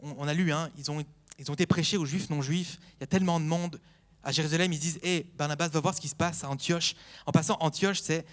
[0.02, 1.06] on, a lu, hein, ils, ont,
[1.38, 3.80] ils ont été prêchés aux juifs, non-juifs, il y a tellement de monde.
[4.24, 6.96] À Jérusalem, ils disent, hé, Barnabas, va voir ce qui se passe à Antioche.
[7.28, 8.26] En passant, Antioche, c'est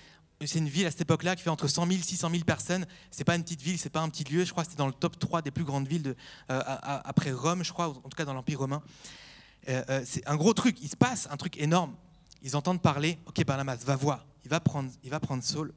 [0.54, 2.86] une ville à cette époque-là qui fait entre 100 000 et 600 000 personnes.
[3.10, 4.42] C'est pas une petite ville, c'est pas un petit lieu.
[4.46, 6.16] Je crois que c'était dans le top 3 des plus grandes villes
[6.50, 6.62] euh,
[7.04, 8.82] après Rome, je crois, en tout cas dans l'Empire romain.
[9.68, 10.78] Euh, euh, c'est un gros truc.
[10.80, 11.94] Il se passe un truc énorme.
[12.42, 13.18] Ils entendent parler.
[13.26, 14.24] Ok, Barnabas, va voir.
[14.46, 15.74] Il va prendre, il va prendre Saul.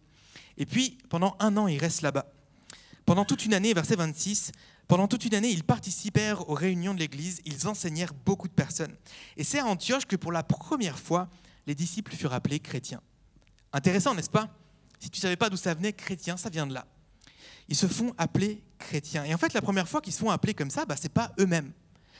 [0.57, 2.25] Et puis pendant un an, il reste là-bas.
[3.07, 4.51] Pendant toute une année, verset 26,
[4.89, 7.39] pendant toute une année, ils participèrent aux réunions de l'Église.
[7.45, 8.93] Ils enseignèrent beaucoup de personnes.
[9.37, 11.29] Et c'est à Antioche que pour la première fois,
[11.67, 12.99] les disciples furent appelés chrétiens.
[13.71, 14.49] Intéressant, n'est-ce pas?
[14.99, 16.85] Si tu ne savais pas d'où ça venait, chrétien, ça vient de là.
[17.69, 19.23] Ils se font appeler chrétiens.
[19.23, 21.09] Et en fait, la première fois qu'ils se font appeler comme ça, bah, ce n'est
[21.09, 21.71] pas eux-mêmes.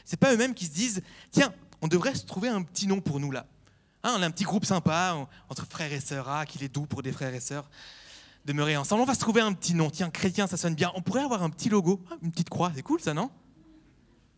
[0.06, 3.02] Ce n'est pas eux-mêmes qui se disent, tiens, on devrait se trouver un petit nom
[3.02, 3.46] pour nous là.
[4.04, 6.86] Hein, on a un petit groupe sympa entre frères et sœurs, ah, qu'il est doux
[6.86, 7.70] pour des frères et sœurs,
[8.48, 9.02] demeurer ensemble.
[9.02, 10.92] On va se trouver un petit nom, tiens, chrétien, ça sonne bien.
[10.96, 13.30] On pourrait avoir un petit logo, une petite croix, c'est cool ça, non?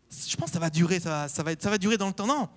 [0.09, 2.25] Je pense que ça va durer, ça, ça, va, ça va durer dans le temps.
[2.25, 2.49] Non,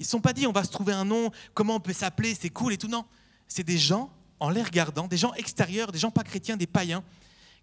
[0.00, 2.34] ils ne sont pas dit, on va se trouver un nom, comment on peut s'appeler,
[2.34, 2.88] c'est cool et tout.
[2.88, 3.04] Non,
[3.46, 7.04] c'est des gens, en les regardant, des gens extérieurs, des gens pas chrétiens, des païens,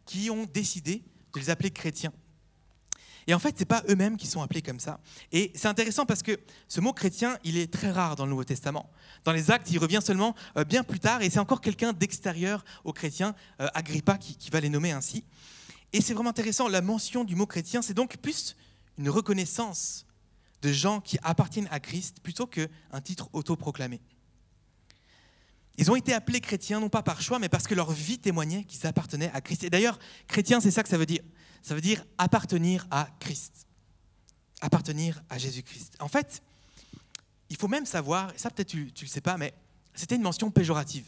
[0.05, 2.13] qui ont décidé de les appeler chrétiens.
[3.27, 4.99] Et en fait, ce n'est pas eux-mêmes qui sont appelés comme ça.
[5.31, 8.43] Et c'est intéressant parce que ce mot chrétien, il est très rare dans le Nouveau
[8.43, 8.89] Testament.
[9.23, 12.63] Dans les actes, il revient seulement euh, bien plus tard, et c'est encore quelqu'un d'extérieur
[12.83, 15.23] aux chrétiens, euh, Agrippa, qui, qui va les nommer ainsi.
[15.93, 18.55] Et c'est vraiment intéressant, la mention du mot chrétien, c'est donc plus
[18.97, 20.05] une reconnaissance
[20.61, 24.01] de gens qui appartiennent à Christ plutôt qu'un titre autoproclamé.
[25.77, 28.63] Ils ont été appelés chrétiens, non pas par choix, mais parce que leur vie témoignait
[28.63, 29.63] qu'ils appartenaient à Christ.
[29.63, 31.23] Et d'ailleurs, chrétien, c'est ça que ça veut dire.
[31.63, 33.67] Ça veut dire appartenir à Christ.
[34.61, 35.95] Appartenir à Jésus-Christ.
[35.99, 36.43] En fait,
[37.49, 39.53] il faut même savoir, ça peut-être tu ne le sais pas, mais
[39.95, 41.05] c'était une mention péjorative.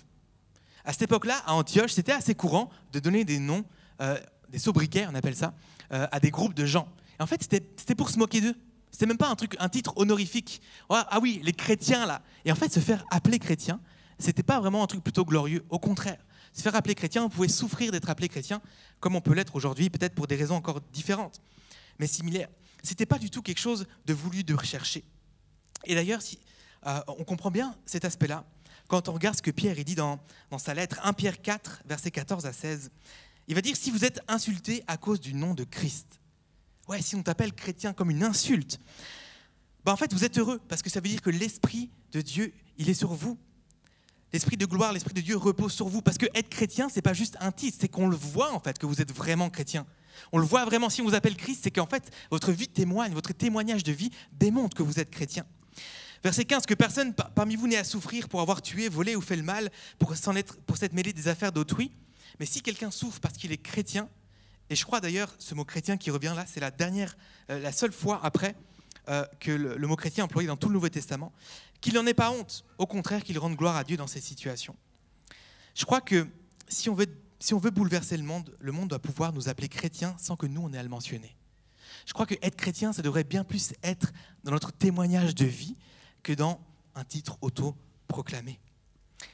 [0.86, 3.66] À cette époque-là, à Antioche, c'était assez courant de donner des noms,
[4.02, 4.18] euh,
[4.50, 5.54] des sobriquets, on appelle ça,
[5.92, 6.88] euh, à des groupes de gens.
[7.20, 8.56] Et en fait, c'était pour se moquer d'eux.
[8.92, 10.62] C'était même pas un truc, un titre honorifique.
[10.90, 12.22] ah oui, les chrétiens là.
[12.46, 13.82] Et en fait, se faire appeler chrétien,
[14.20, 15.66] c'était pas vraiment un truc plutôt glorieux.
[15.70, 16.20] Au contraire,
[16.56, 18.62] se faire appeler chrétien, on pouvait souffrir d'être appelé chrétien,
[19.00, 21.42] comme on peut l'être aujourd'hui, peut-être pour des raisons encore différentes,
[22.00, 22.50] mais similaires.
[22.82, 25.04] C'était pas du tout quelque chose de voulu, de rechercher.
[25.84, 26.22] Et d'ailleurs,
[26.88, 28.46] euh, on comprend bien cet aspect-là
[28.88, 30.20] quand on regarde ce que Pierre dit dans,
[30.52, 32.92] dans sa lettre, 1 Pierre 4, versets 14 à 16.
[33.48, 36.20] Il va dire si vous êtes insulté à cause du nom de Christ,
[36.88, 38.80] ouais, si on t'appelle chrétien comme une insulte,
[39.84, 42.54] ben en fait, vous êtes heureux parce que ça veut dire que l'Esprit de Dieu,
[42.78, 43.38] il est sur vous.
[44.36, 46.02] L'esprit de gloire, l'esprit de Dieu repose sur vous.
[46.02, 48.78] Parce que être chrétien, c'est pas juste un titre, c'est qu'on le voit en fait
[48.78, 49.86] que vous êtes vraiment chrétien.
[50.34, 53.14] On le voit vraiment si on vous appelle Christ, c'est qu'en fait votre vie témoigne,
[53.14, 55.46] votre témoignage de vie démontre que vous êtes chrétien.
[56.22, 59.38] Verset 15, que personne parmi vous n'ait à souffrir pour avoir tué, volé ou fait
[59.38, 61.94] le mal, pour s'être mêlé des affaires d'autrui.
[62.42, 64.10] Mais si quelqu'un souffre parce qu'il est chrétien,
[64.70, 67.16] et je crois d'ailleurs ce mot chrétien qui revient là, c'est la dernière,
[67.52, 68.54] euh, la seule fois après
[69.08, 71.32] euh, que le, mot chrétien employé dans tout le Nouveau Testament,
[71.82, 74.76] qu'il n'en ait pas honte, au contraire qu'il rende gloire à Dieu dans ces situations.
[75.76, 76.28] Je crois que
[76.68, 77.08] si on veut,
[77.40, 80.46] si on veut bouleverser le monde, le monde doit pouvoir nous appeler chrétiens sans que
[80.46, 81.36] nous, on ait à le mentionner.
[82.06, 84.12] Je crois que être chrétien, ça devrait bien plus être
[84.44, 85.76] dans notre témoignage de vie
[86.24, 86.60] que dans
[86.96, 88.60] un titre auto-proclamé.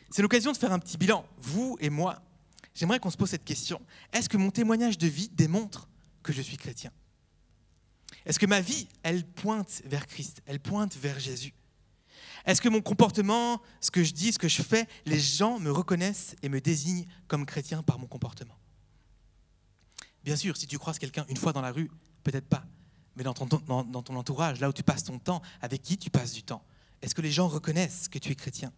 [0.10, 1.26] C'est l'occasion de faire un petit bilan.
[1.38, 2.22] Vous et moi,
[2.74, 3.82] j'aimerais qu'on se pose cette question.
[4.12, 5.88] Est-ce que mon témoignage de vie démontre
[6.24, 6.92] que je suis chrétien?
[8.26, 11.54] Est-ce que ma vie, elle pointe vers Christ, elle pointe vers Jésus?
[12.46, 15.72] Est-ce que mon comportement, ce que je dis, ce que je fais, les gens me
[15.72, 18.58] reconnaissent et me désignent comme chrétien par mon comportement?
[20.24, 21.90] Bien sûr, si tu croises quelqu'un une fois dans la rue,
[22.24, 22.66] peut-être pas,
[23.16, 26.44] mais dans ton, entourage, là où tu passes ton temps, avec qui tu passes du
[26.44, 26.64] temps,
[27.02, 28.72] est-ce que les gens reconnaissent que tu es chrétien?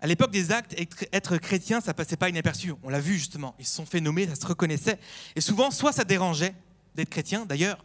[0.00, 0.76] À l'époque des actes,
[1.12, 2.72] être chrétien, ça passait pas inaperçu.
[2.84, 3.56] On l'a vu justement.
[3.58, 5.00] Ils se sont fait nommer, ça se reconnaissait.
[5.34, 6.54] Et souvent, soit ça dérangeait,
[6.94, 7.46] d'être chrétien.
[7.46, 7.84] D'ailleurs,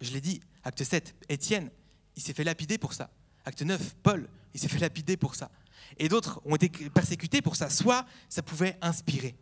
[0.00, 1.70] je l'ai dit, acte 7, Étienne,
[2.14, 3.10] il s'est fait lapider pour ça.
[3.48, 5.50] Acte 9, Paul, il s'est fait lapider pour ça.
[5.98, 7.70] Et d'autres ont été persécutés pour ça.
[7.70, 9.34] Soit ça pouvait inspirer.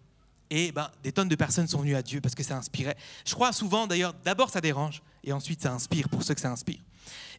[0.49, 2.97] Et ben, des tonnes de personnes sont venues à Dieu parce que ça inspirait.
[3.27, 6.53] Je crois souvent, d'ailleurs, d'abord ça dérange et ensuite ça inspire pour ceux que ça
[6.53, 6.79] inspire.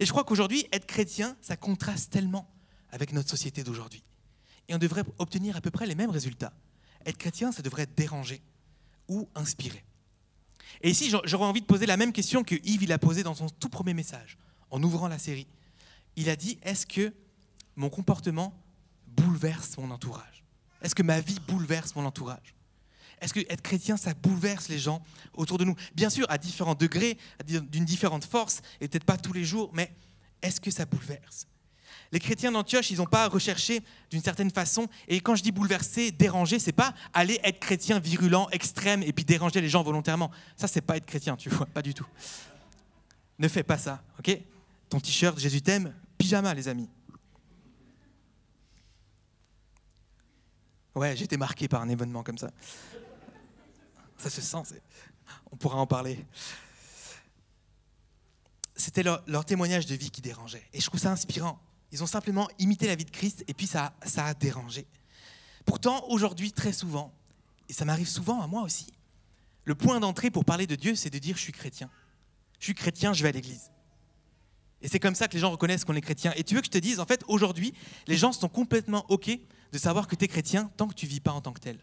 [0.01, 2.49] Et je crois qu'aujourd'hui, être chrétien, ça contraste tellement
[2.91, 4.03] avec notre société d'aujourd'hui.
[4.67, 6.51] Et on devrait obtenir à peu près les mêmes résultats.
[7.05, 8.41] Être chrétien, ça devrait déranger
[9.07, 9.85] ou inspirer.
[10.81, 13.35] Et ici, j'aurais envie de poser la même question que Yves il a posée dans
[13.35, 14.37] son tout premier message,
[14.69, 15.47] en ouvrant la série.
[16.17, 17.13] Il a dit, est-ce que
[17.77, 18.53] mon comportement
[19.07, 20.43] bouleverse mon entourage?
[20.81, 22.55] Est-ce que ma vie bouleverse mon entourage?
[23.21, 25.01] Est-ce que être chrétien, ça bouleverse les gens
[25.33, 25.75] autour de nous?
[25.95, 29.91] Bien sûr, à différents degrés, d'une différente force, et peut-être pas tous les jours, mais
[30.41, 31.47] est-ce que ça bouleverse?
[32.11, 36.11] Les chrétiens d'Antioche, ils n'ont pas recherché d'une certaine façon, et quand je dis bouleverser,
[36.11, 40.31] déranger, c'est pas aller être chrétien virulent, extrême, et puis déranger les gens volontairement.
[40.55, 42.07] Ça, c'est pas être chrétien, tu vois, pas du tout.
[43.39, 44.39] Ne fais pas ça, ok?
[44.89, 46.89] Ton t-shirt, Jésus t'aime, pyjama, les amis.
[50.95, 52.49] Ouais, été marqué par un événement comme ça.
[54.17, 54.79] Ça se sent,
[55.51, 56.25] on pourra en parler.
[58.75, 60.67] C'était leur, témoignage de vie qui dérangeait.
[60.73, 61.59] Et je trouve ça inspirant.
[61.91, 64.87] Ils ont simplement imité la vie de Christ et puis ça, ça a dérangé.
[65.65, 67.13] Pourtant, aujourd'hui, très souvent,
[67.69, 68.87] et ça m'arrive souvent à moi aussi,
[69.65, 71.89] le point d'entrée pour parler de Dieu, c'est de dire je suis chrétien.
[72.59, 73.69] Je suis chrétien, je vais à l'église.
[74.81, 76.33] Et c'est comme ça que les gens reconnaissent qu'on est chrétien.
[76.35, 77.73] Et tu veux que je te dise, en fait, aujourd'hui,
[78.07, 79.29] les gens sont complètement OK
[79.71, 81.79] de savoir que tu es chrétien tant que tu vis pas en tant que tel.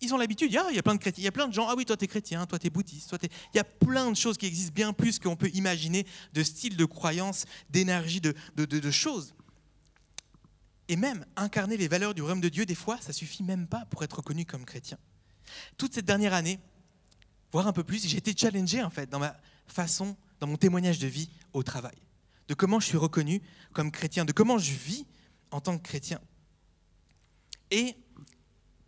[0.00, 1.66] Ils ont l'habitude, il y a plein de chrétiens, il y a plein de gens,
[1.68, 4.10] ah oui, toi tu es chrétien, toi tu es bouddhiste, toi il y a plein
[4.10, 8.90] de choses qui existent bien plus qu'on peut imaginer, de styles de croyance, d'énergie, de,
[8.90, 9.34] choses.
[10.88, 13.86] Et même incarner les valeurs du royaume de Dieu, des fois, ça suffit même pas
[13.86, 14.98] pour être reconnu comme chrétien.
[15.78, 16.58] Toute cette dernière année,
[17.50, 19.34] voire un peu plus, j'ai été challengé en fait dans ma
[19.66, 21.96] façon, dans mon témoignage de vie au travail,
[22.48, 23.40] de comment je suis reconnu
[23.72, 25.06] comme chrétien, de comment je vis
[25.50, 26.20] en tant que chrétien.
[27.70, 27.96] Et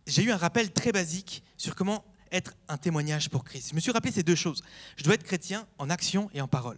[0.05, 3.69] j'ai eu un rappel très basique sur comment être un témoignage pour Christ.
[3.71, 4.61] Je me suis rappelé ces deux choses.
[4.97, 6.77] Je dois être chrétien en action et en parole.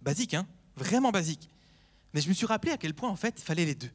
[0.00, 1.50] Basique, hein Vraiment basique.
[2.14, 3.90] Mais je me suis rappelé à quel point, en fait, il fallait les deux.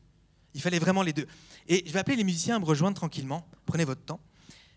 [0.53, 1.25] Il fallait vraiment les deux.
[1.67, 3.47] Et je vais appeler les musiciens à me rejoindre tranquillement.
[3.65, 4.19] Prenez votre temps.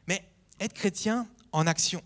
[0.06, 0.26] Mais
[0.60, 2.02] être chrétien en action.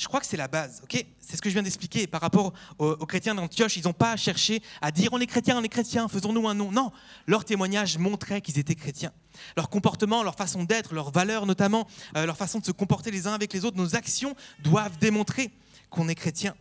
[0.00, 1.04] Je crois que c'est la base, ok?
[1.18, 3.76] C'est ce que je viens d'expliquer par rapport aux, chrétiens d'Antioche.
[3.76, 6.72] Ils n'ont pas cherché à dire on est chrétien, on est chrétien, faisons-nous un nom.
[6.72, 6.90] Non,
[7.26, 9.12] leur témoignage montrait qu'ils étaient chrétiens.
[9.58, 11.86] Leur comportement, leur façon d'être, leurs valeurs notamment,
[12.16, 15.50] euh, leur façon de se comporter les uns avec les autres, nos actions doivent démontrer
[15.90, 16.54] qu'on est chrétien.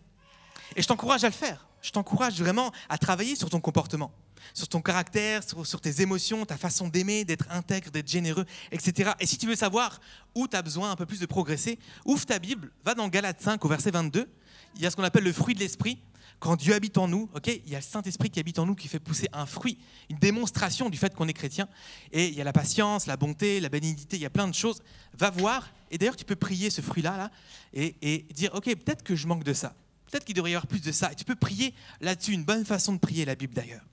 [0.75, 1.65] Et je t'encourage à le faire.
[1.81, 4.11] Je t'encourage vraiment à travailler sur ton comportement
[4.53, 9.11] sur ton caractère, sur, tes émotions, ta façon d'aimer, d'être intègre, d'être généreux, etc.
[9.19, 9.99] Et si tu veux savoir
[10.35, 13.41] où tu as besoin un peu plus de progresser, ouvre ta Bible, va dans Galates
[13.41, 14.27] 5 au verset 22.
[14.75, 15.99] Il y a ce qu'on appelle le fruit de l'esprit.
[16.39, 18.75] Quand Dieu habite en nous, ok, il y a le Saint-Esprit qui habite en nous
[18.75, 19.77] qui fait pousser un fruit,
[20.09, 21.67] une démonstration du fait qu'on est chrétien.
[22.13, 24.53] Et il y a la patience, la bonté, la bénignité, il y a plein de
[24.53, 24.81] choses.
[25.17, 27.31] Va voir, et d'ailleurs tu peux prier ce fruit-là là,
[27.73, 29.75] et, et dire, ok, peut-être que je manque de ça.
[30.09, 31.11] Peut-être qu'il devrait y avoir plus de ça.
[31.11, 33.83] Et tu peux prier là-dessus, une bonne façon de prier la Bible d'ailleurs.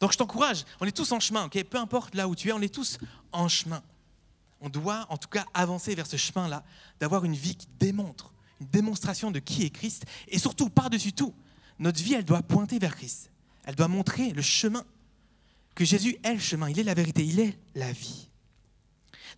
[0.00, 1.62] Donc je t'encourage, on est tous en chemin, ok?
[1.64, 2.98] Peu importe là où tu es, on est tous
[3.32, 3.82] en chemin.
[4.60, 6.64] On doit en tout cas avancer vers ce chemin-là,
[7.00, 11.34] d'avoir une vie qui démontre, une démonstration de qui est Christ, et surtout, par-dessus tout,
[11.78, 13.30] notre vie, elle doit pointer vers Christ.
[13.64, 14.84] Elle doit montrer le chemin,
[15.74, 18.28] que Jésus est le chemin, il est la vérité, il est la vie.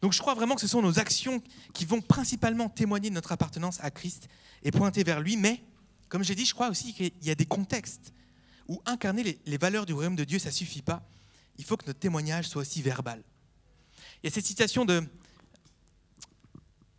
[0.01, 1.43] Donc je crois vraiment que ce sont nos actions
[1.75, 4.29] qui vont principalement témoigner de notre appartenance à Christ
[4.63, 5.63] et pointer vers lui, mais
[6.09, 8.13] comme j'ai dit, je crois aussi qu'il y a des contextes
[8.71, 11.03] ou incarner les, valeurs du royaume de Dieu, ça suffit pas.
[11.59, 13.21] Il faut que notre témoignage soit aussi verbal.
[14.23, 15.03] Il y a cette citation de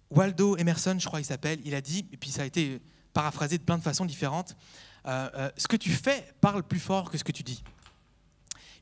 [0.10, 2.81] Waldo Emerson, je crois il s'appelle, il a dit, et puis ça a été
[3.13, 4.57] paraphrasé de plein de façons différentes,
[5.05, 7.63] euh, euh, ce que tu fais parle plus fort que ce que tu dis.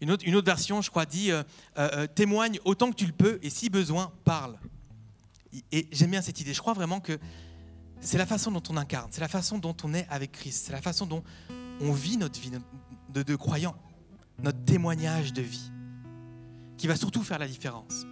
[0.02, 3.70] Une autre, version, je crois, dit, euh, témoigne autant que tu le peux, et si
[3.70, 4.58] besoin, parle.
[5.72, 6.56] Et j'aime bien cette idée.
[6.56, 7.20] Je crois vraiment que
[8.02, 10.72] c'est la façon dont on incarne, c'est la façon dont on est avec Christ, c'est
[10.72, 11.24] la façon dont
[11.82, 12.52] on vit notre vie
[13.14, 13.76] de, croyants,
[14.42, 15.72] notre témoignage de vie,
[16.78, 18.06] qui va surtout faire la différence.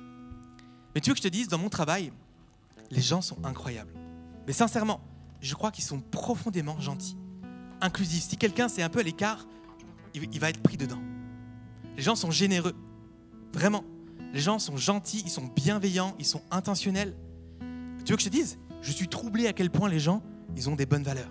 [0.93, 2.12] Mais tu veux que je te dise, dans mon travail,
[2.91, 3.93] les gens sont incroyables.
[4.45, 5.01] Mais sincèrement,
[5.41, 7.17] je crois qu'ils sont profondément gentils,
[7.82, 8.23] inclusifs.
[8.23, 9.45] Si quelqu'un c'est un peu à l'écart,
[10.13, 11.01] il va être pris dedans.
[11.95, 12.75] Les gens sont généreux,
[13.53, 13.84] vraiment.
[14.34, 17.15] Les gens sont gentils, ils sont bienveillants, ils sont intentionnels.
[18.06, 20.21] Tu veux que je te dise Je suis troublé à quel point les gens,
[20.56, 21.30] ils ont des bonnes valeurs.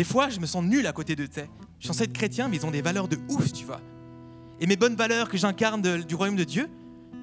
[0.00, 1.40] Des fois, je me sens nul à côté de tu Je
[1.80, 3.82] suis censé être chrétien, mais ils ont des valeurs de ouf, tu vois.
[4.58, 6.70] Et mes bonnes valeurs que j'incarne du royaume de Dieu,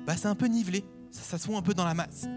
[0.06, 0.86] bah, c'est un peu nivelé.
[1.10, 2.28] Ça, se fond un peu dans la masse.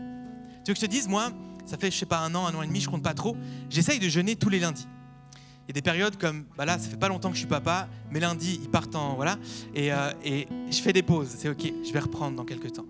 [0.65, 1.31] Tu veux que je te dise, moi,
[1.67, 3.37] ça fait, je sais pas, un an, un an et demi, je compte pas trop.
[3.69, 4.89] J'essaye de jeûner tous les lundis.
[5.35, 7.47] Il y a des périodes comme, bah là, ça fait pas longtemps que je suis
[7.47, 9.37] papa, mes lundis, ils partent en, voilà,
[9.75, 11.35] et, euh, et je fais des pauses.
[11.37, 12.87] C'est ok, je vais reprendre dans quelques temps.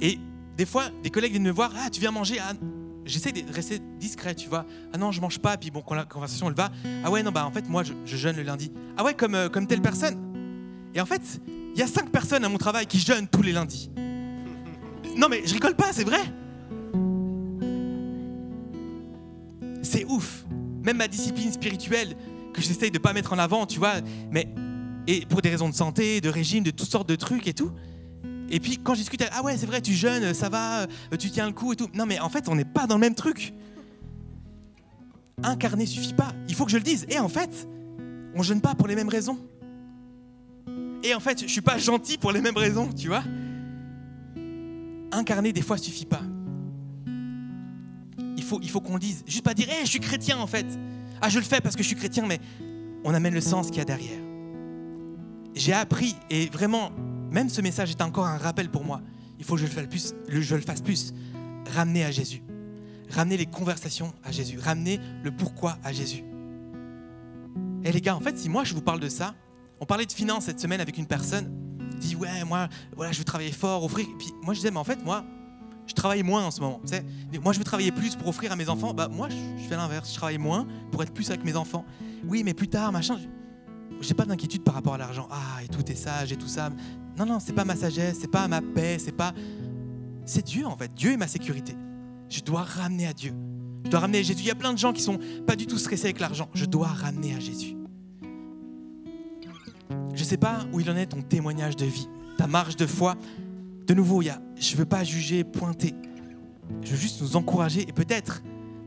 [0.00, 0.18] Et
[0.56, 2.54] des fois, des collègues viennent me voir, ah, tu viens manger, ah,
[3.04, 4.66] j'essaie de rester discret, tu vois.
[4.92, 6.70] Ah non, je mange pas, puis bon, quand la conversation elle va,
[7.04, 8.72] ah ouais, non, bah en fait, moi, je, jeûne le lundi.
[8.96, 10.16] Ah ouais, comme, euh, comme telle personne.
[10.94, 13.52] Et en fait, il y a cinq personnes à mon travail qui jeûnent tous les
[13.52, 13.90] lundis.
[15.16, 16.20] Non, mais je rigole pas, c'est vrai.
[19.82, 20.44] C'est ouf.
[20.84, 22.16] Même ma discipline spirituelle,
[22.52, 23.94] que j'essaye de pas mettre en avant, tu vois,
[24.30, 24.48] mais
[25.06, 27.72] et pour des raisons de santé, de régime, de toutes sortes de trucs et tout.
[28.52, 31.30] Et puis quand je discute, ah ouais, c'est vrai, tu jeûnes, ça va, euh, tu
[31.30, 31.88] tiens le coup et tout.
[31.94, 33.54] Non, mais en fait, on n'est pas dans le même truc.
[35.42, 36.32] Incarner suffit pas.
[36.48, 37.06] Il faut que je le dise.
[37.08, 37.66] Et en fait,
[38.34, 39.38] on jeûne pas pour les mêmes raisons.
[41.02, 43.24] Et en fait, je suis pas gentil pour les mêmes raisons, tu vois.
[45.10, 46.20] Incarner des fois suffit pas.
[48.36, 49.24] Il faut, il faut qu'on le dise.
[49.26, 50.66] Juste pas dire, hé, je suis chrétien en fait.
[51.22, 52.38] Ah, je le fais parce que je suis chrétien, mais
[53.02, 54.20] on amène le sens qu'il y a derrière.
[55.54, 56.92] J'ai appris, et vraiment,
[57.32, 59.00] même ce message est encore un rappel pour moi.
[59.38, 61.14] Il faut que je le fasse plus.
[61.74, 62.42] Ramener à Jésus.
[63.10, 64.58] Ramener les conversations à Jésus.
[64.58, 66.24] Ramener le pourquoi à Jésus.
[67.84, 69.34] Et les gars, en fait, si moi je vous parle de ça,
[69.80, 71.50] on parlait de finances cette semaine avec une personne,
[71.98, 74.06] dit ouais, moi, voilà, je veux travailler fort, offrir.
[74.18, 75.24] puis moi je disais, mais en fait, moi,
[75.86, 76.80] je travaille moins en ce moment.
[77.42, 78.94] Moi, je veux travailler plus pour offrir à mes enfants.
[78.94, 80.10] Bah, moi, je fais l'inverse.
[80.10, 81.84] Je travaille moins pour être plus avec mes enfants.
[82.24, 83.18] Oui, mais plus tard, machin.
[84.00, 85.28] J'ai pas d'inquiétude par rapport à l'argent.
[85.30, 86.70] Ah, et tout est sage et tout ça.
[87.18, 89.32] Non, non, c'est pas ma sagesse, c'est pas ma paix, c'est pas.
[90.24, 90.92] C'est Dieu en fait.
[90.94, 91.74] Dieu est ma sécurité.
[92.28, 93.34] Je dois ramener à Dieu.
[93.84, 94.40] Je dois ramener à Jésus.
[94.40, 96.48] Il y a plein de gens qui sont pas du tout stressés avec l'argent.
[96.54, 97.76] Je dois ramener à Jésus.
[100.14, 103.16] Je sais pas où il en est ton témoignage de vie, ta marche de foi.
[103.86, 105.94] De nouveau, il y a, je ne veux pas juger, pointer.
[106.82, 108.42] Je veux juste nous encourager et peut-être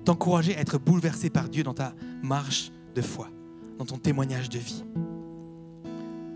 [0.05, 3.29] t'encourager à être bouleversé par Dieu dans ta marche de foi,
[3.77, 4.83] dans ton témoignage de vie.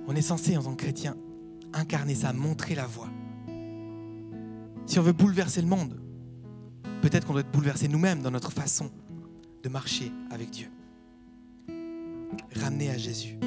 [0.07, 1.15] On est censé, en tant que chrétien,
[1.73, 3.09] incarner ça, montrer la voie.
[4.85, 5.99] Si on veut bouleverser le monde,
[7.01, 8.89] peut-être qu'on doit être bouleversé nous-mêmes dans notre façon
[9.63, 10.67] de marcher avec Dieu.
[12.55, 13.37] Ramener à Jésus.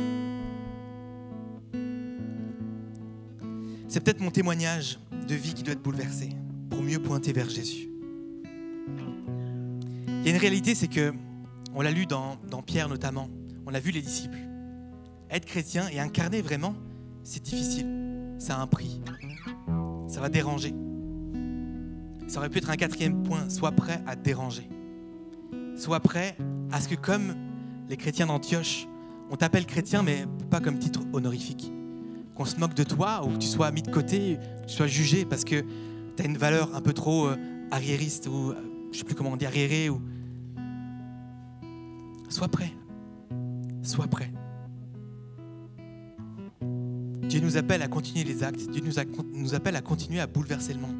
[3.88, 6.30] C'est peut-être mon témoignage de vie qui doit être bouleversé
[6.70, 7.88] pour mieux pointer vers Jésus.
[10.08, 11.12] Il y a une réalité, c'est que,
[11.74, 13.28] on l'a lu dans, dans Pierre notamment,
[13.66, 14.38] on a vu les disciples.
[15.30, 16.74] Être chrétien et incarner vraiment,
[17.24, 18.01] c'est difficile.
[18.42, 19.00] Ça a un prix.
[20.08, 20.74] Ça va déranger.
[22.26, 23.48] Ça aurait pu être un quatrième point.
[23.48, 24.68] Sois prêt à déranger.
[25.76, 26.36] Sois prêt
[26.72, 27.36] à ce que, comme
[27.88, 28.88] les chrétiens d'Antioche,
[29.30, 31.72] on t'appelle chrétien, mais pas comme titre honorifique
[32.34, 34.88] qu'on se moque de toi ou que tu sois mis de côté, que tu sois
[34.88, 35.60] jugé parce que
[36.16, 37.36] tu as une valeur un peu trop euh,
[37.70, 39.88] arriériste ou euh, je sais plus comment on dit, arriéré.
[42.28, 42.72] Sois prêt.
[43.84, 44.32] Sois prêt.
[47.32, 48.68] Dieu nous appelle à continuer les actes.
[48.68, 50.98] Dieu nous, appelle à continuer à bouleverser le monde.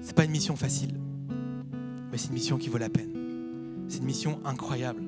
[0.00, 0.98] C'est pas une mission facile,
[2.10, 3.10] mais c'est une mission qui vaut la peine.
[3.86, 5.02] C'est une mission incroyable.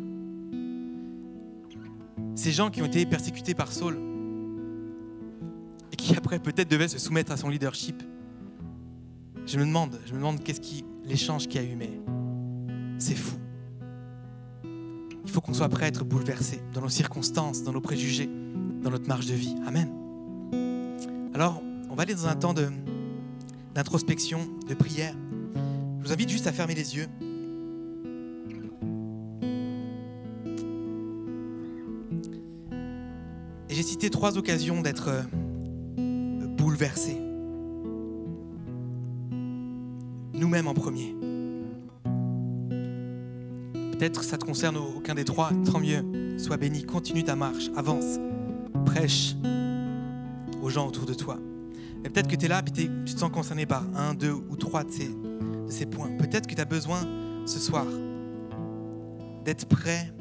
[2.35, 3.99] Ces gens qui ont été persécutés par Saul,
[5.91, 8.03] et qui après peut-être devait se soumettre à son leadership.
[9.47, 12.03] Je me demande, je me demande qu'est-ce qui l'échange qu'il y a eu, mais
[12.99, 13.39] c'est fou.
[15.25, 18.29] Il faut qu'on soit prêt à être bouleversé dans nos circonstances, dans nos préjugés,
[18.85, 19.57] dans notre marge de vie.
[19.67, 19.89] Amen.
[21.33, 22.55] Alors, on va aller dans un temps
[23.75, 25.15] d'introspection, de prière.
[26.01, 27.07] Je vous invite juste à fermer les yeux.
[33.71, 35.11] Et j'ai cité trois occasions d'être
[36.59, 37.19] bouleversés.
[40.35, 41.17] Nous-mêmes en premier.
[43.93, 46.05] Peut-être ça te concerne aucun des trois, tant mieux.
[46.37, 48.19] Sois béni, continue ta marche, avance,
[50.63, 51.39] aux gens autour de toi.
[52.05, 54.57] Et peut-être que tu es là, et tu te sens concerné par un, deux ou
[54.57, 56.11] trois de ces, de ces points.
[56.19, 57.01] Peut-être que tu as besoin
[57.47, 57.87] ce soir
[59.45, 60.13] d'être prêt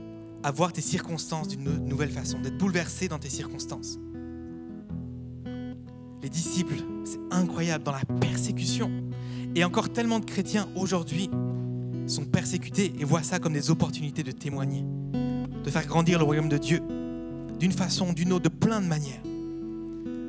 [0.43, 3.97] à voir tes circonstances d'une nouvelle façon, d'être bouleversé dans tes circonstances
[6.23, 8.89] les disciples, c'est incroyable, dans la persécution.
[9.55, 11.29] Et encore tellement de chrétiens aujourd'hui
[12.07, 14.83] sont persécutés et voient ça comme des opportunités de témoigner,
[15.63, 16.81] de faire grandir le royaume de Dieu
[17.63, 19.21] d'une façon, d'une autre, de plein de manières.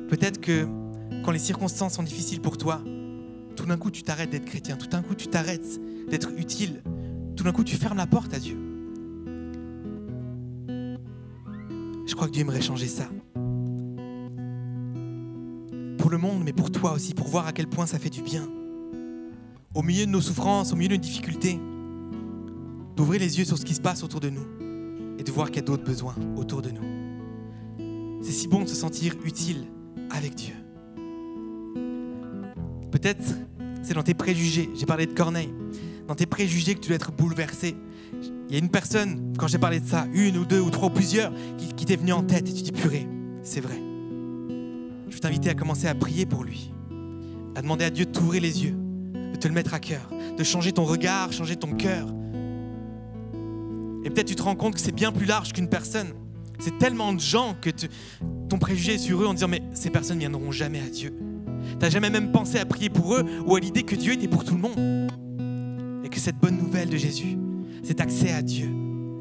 [0.07, 0.65] Peut-être que
[1.25, 2.81] quand les circonstances sont difficiles pour toi,
[3.57, 6.81] tout d'un coup tu t'arrêtes d'être chrétien, tout d'un coup tu t'arrêtes d'être utile,
[7.35, 8.57] tout d'un coup tu fermes la porte à Dieu.
[12.07, 13.09] Je crois que Dieu aimerait changer ça
[15.97, 18.21] pour le monde, mais pour toi aussi, pour voir à quel point ça fait du
[18.21, 18.47] bien.
[19.73, 21.59] Au milieu de nos souffrances, au milieu de nos difficultés,
[22.95, 24.47] d'ouvrir les yeux sur ce qui se passe autour de nous
[25.19, 26.94] et de voir qu'il y a d'autres besoins autour de nous.
[28.25, 29.67] C'est si bon de se sentir utile
[30.09, 30.55] avec Dieu.
[32.89, 33.23] Peut-être
[33.83, 35.53] c'est dans tes préjugés, j'ai parlé de Corneille,
[36.07, 37.75] dans tes préjugés que tu dois être bouleversé.
[38.49, 40.87] Il y a une personne, quand j'ai parlé de ça, une ou deux ou trois
[40.87, 41.31] ou plusieurs,
[41.77, 43.07] qui, t'est venue en tête et tu dis purée,
[43.43, 43.79] c'est vrai
[45.07, 46.73] je veux t'inviter à commencer à prier pour lui,
[47.55, 48.75] à demander à Dieu de t'ouvrir les yeux,
[49.13, 52.07] de te le mettre à cœur, de changer ton regard, changer ton cœur.
[54.03, 56.13] Et peut-être tu te rends compte que c'est bien plus large qu'une personne.
[56.59, 57.69] C'est tellement de gens que
[58.49, 61.13] ton préjugé est sur eux en disant mais ces personnes ne viendront jamais à Dieu.
[61.79, 64.43] T'as jamais même pensé à prier pour eux ou à l'idée que Dieu était pour
[64.43, 65.11] tout le monde.
[66.03, 67.37] Et que cette bonne nouvelle de Jésus,
[67.83, 68.69] cet accès à Dieu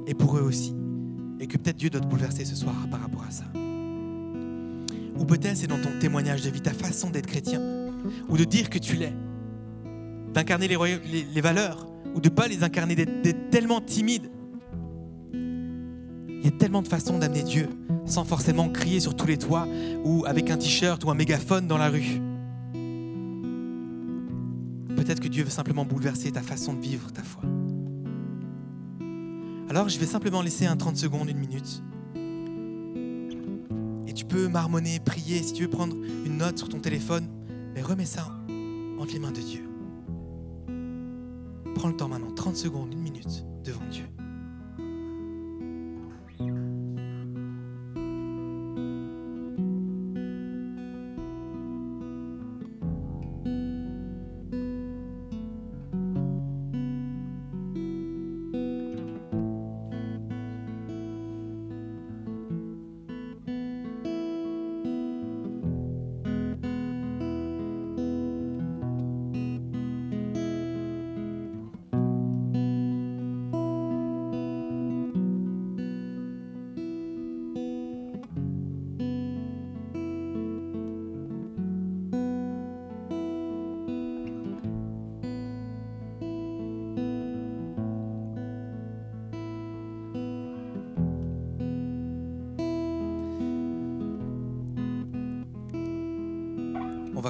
[0.06, 0.74] est pour eux aussi.
[1.40, 3.44] Et que peut-être Dieu doit te bouleverser ce soir par rapport à ça.
[5.16, 7.60] Ou peut-être c'est dans ton témoignage de vie, ta façon d'être chrétien,
[8.28, 9.12] ou de dire que tu l'es,
[10.32, 10.76] d'incarner les,
[11.32, 14.30] les, valeurs, ou de ne pas les incarner, d'être tellement timide.
[16.44, 17.70] Il y a tellement de façons d'amener Dieu
[18.04, 19.66] sans forcément crier sur tous les toits
[20.04, 22.20] ou avec un t-shirt ou un mégaphone dans la rue.
[24.94, 27.44] Peut-être que Dieu veut simplement bouleverser ta façon de vivre ta foi.
[29.70, 31.82] Alors je vais simplement laisser un 30 secondes, une minute.
[34.06, 37.26] Et tu peux marmonner, prier, si tu veux prendre une note sur ton téléphone,
[37.74, 38.30] mais remets ça
[38.98, 39.64] entre les mains de Dieu.
[41.74, 43.46] Prends le temps maintenant, 30 secondes, une minute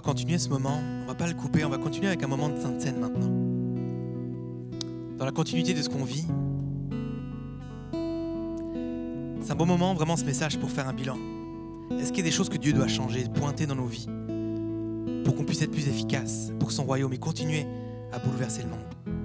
[0.05, 2.61] continuer ce moment, on va pas le couper, on va continuer avec un moment de
[2.61, 3.31] Sainte Seine maintenant.
[5.17, 6.27] Dans la continuité de ce qu'on vit,
[9.41, 11.17] c'est un bon moment vraiment ce message pour faire un bilan.
[11.99, 14.07] Est-ce qu'il y a des choses que Dieu doit changer, pointer dans nos vies,
[15.25, 17.67] pour qu'on puisse être plus efficace pour son royaume et continuer
[18.13, 19.17] à bouleverser le monde?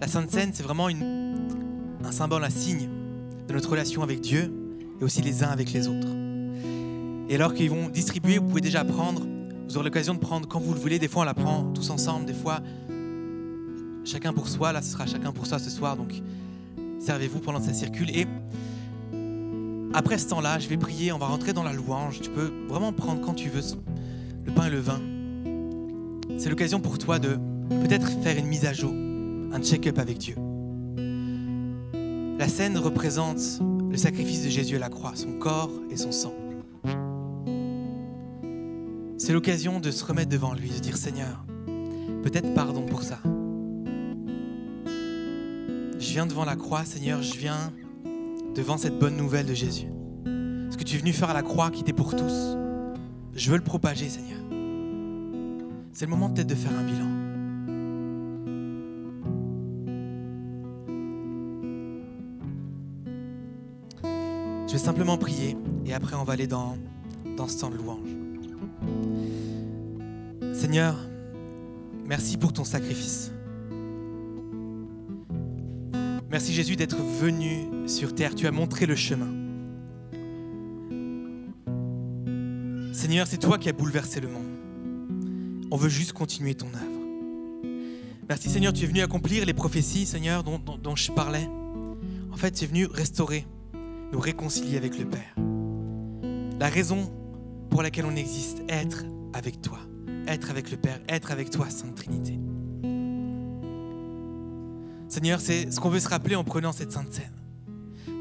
[0.00, 2.88] La Sainte Seine, c'est vraiment un symbole, un signe
[3.46, 4.50] de notre relation avec Dieu
[4.98, 6.08] et aussi les uns avec les autres.
[7.28, 9.26] Et alors qu'ils vont distribuer, vous pouvez déjà prendre
[9.68, 10.98] vous aurez l'occasion de prendre quand vous le voulez.
[10.98, 12.24] Des fois, on la prend tous ensemble.
[12.24, 12.60] Des fois,
[14.02, 14.72] chacun pour soi.
[14.72, 15.96] Là, ce sera chacun pour soi ce soir.
[15.96, 16.22] Donc,
[17.00, 18.08] servez-vous pendant que ça circule.
[18.16, 18.26] Et
[19.92, 21.12] après ce temps-là, je vais prier.
[21.12, 22.20] On va rentrer dans la louange.
[22.22, 23.60] Tu peux vraiment prendre quand tu veux
[24.46, 25.00] le pain et le vin.
[26.38, 27.38] C'est l'occasion pour toi de
[27.68, 30.36] peut-être faire une mise à jour, un check-up avec Dieu.
[32.38, 33.60] La scène représente
[33.90, 36.32] le sacrifice de Jésus à la croix, son corps et son sang.
[39.18, 41.44] C'est l'occasion de se remettre devant lui, de dire Seigneur,
[42.22, 43.18] peut-être pardon pour ça.
[45.98, 47.72] Je viens devant la croix, Seigneur, je viens
[48.54, 49.88] devant cette bonne nouvelle de Jésus.
[50.70, 52.56] Ce que tu es venu faire à la croix qui était pour tous,
[53.34, 54.38] je veux le propager, Seigneur.
[55.92, 57.08] C'est le moment peut-être de faire un bilan.
[64.68, 65.56] Je vais simplement prier
[65.86, 66.76] et après on va aller dans,
[67.36, 68.17] dans ce temps de louange.
[70.68, 70.96] Seigneur,
[72.04, 73.32] merci pour ton sacrifice.
[76.28, 78.34] Merci Jésus d'être venu sur terre.
[78.34, 79.32] Tu as montré le chemin.
[82.92, 85.68] Seigneur, c'est toi qui as bouleversé le monde.
[85.70, 87.64] On veut juste continuer ton œuvre.
[88.28, 91.48] Merci Seigneur, tu es venu accomplir les prophéties, Seigneur, dont, dont je parlais.
[92.30, 93.46] En fait, tu es venu restaurer,
[94.12, 95.34] nous réconcilier avec le Père.
[96.60, 97.10] La raison
[97.70, 99.78] pour laquelle on existe, être avec toi,
[100.28, 102.38] être avec le Père, être avec toi, Sainte Trinité.
[105.08, 107.32] Seigneur, c'est ce qu'on veut se rappeler en prenant cette Sainte Seine.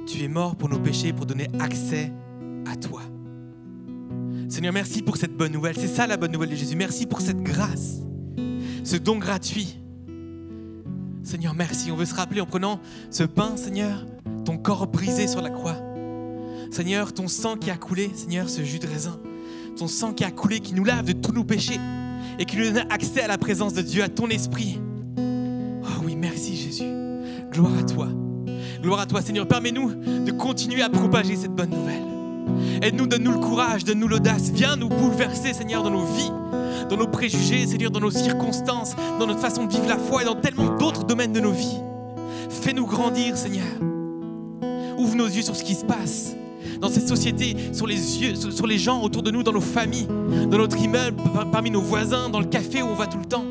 [0.07, 2.11] Tu es mort pour nos péchés, pour donner accès
[2.65, 3.01] à toi.
[4.47, 5.75] Seigneur, merci pour cette bonne nouvelle.
[5.77, 6.77] C'est ça la bonne nouvelle de Jésus.
[6.77, 7.97] Merci pour cette grâce,
[8.85, 9.77] ce don gratuit.
[11.23, 11.91] Seigneur, merci.
[11.91, 12.79] On veut se rappeler en prenant
[13.11, 14.05] ce pain, Seigneur,
[14.45, 15.75] ton corps brisé sur la croix.
[16.71, 19.19] Seigneur, ton sang qui a coulé, Seigneur, ce jus de raisin
[19.77, 21.79] ton sang qui a coulé, qui nous lave de tous nos péchés
[22.39, 24.79] et qui nous donne accès à la présence de Dieu, à ton esprit.
[25.17, 26.85] Oh oui, merci Jésus.
[27.51, 28.07] Gloire à toi.
[28.81, 29.47] Gloire à toi Seigneur.
[29.47, 29.93] Permets-nous
[30.25, 32.03] de continuer à propager cette bonne nouvelle.
[32.81, 34.49] Aide-nous, donne-nous le courage, donne-nous l'audace.
[34.51, 36.31] Viens nous bouleverser Seigneur dans nos vies,
[36.89, 40.25] dans nos préjugés, Seigneur, dans nos circonstances, dans notre façon de vivre la foi et
[40.25, 41.77] dans tellement d'autres domaines de nos vies.
[42.49, 43.65] Fais-nous grandir Seigneur.
[44.97, 46.35] Ouvre nos yeux sur ce qui se passe
[46.79, 50.07] dans cette société, sur les yeux, sur les gens autour de nous, dans nos familles,
[50.49, 51.21] dans notre immeuble,
[51.51, 53.45] parmi nos voisins, dans le café où on va tout le temps.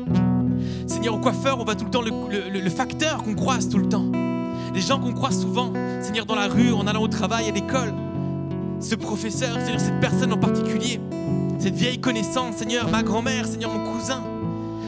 [0.87, 4.05] Seigneur, au coiffeur, on va tout le temps, le, facteur qu'on croise tout le temps.
[4.73, 5.71] Les gens qu'on croise souvent,
[6.01, 7.93] Seigneur, dans la rue, en allant au travail, à l'école.
[8.79, 10.99] ce professeur, Seigneur, cette personne en particulier,
[11.59, 14.23] cette vieille connaissance, Seigneur, ma grand-mère, Seigneur, mon cousin,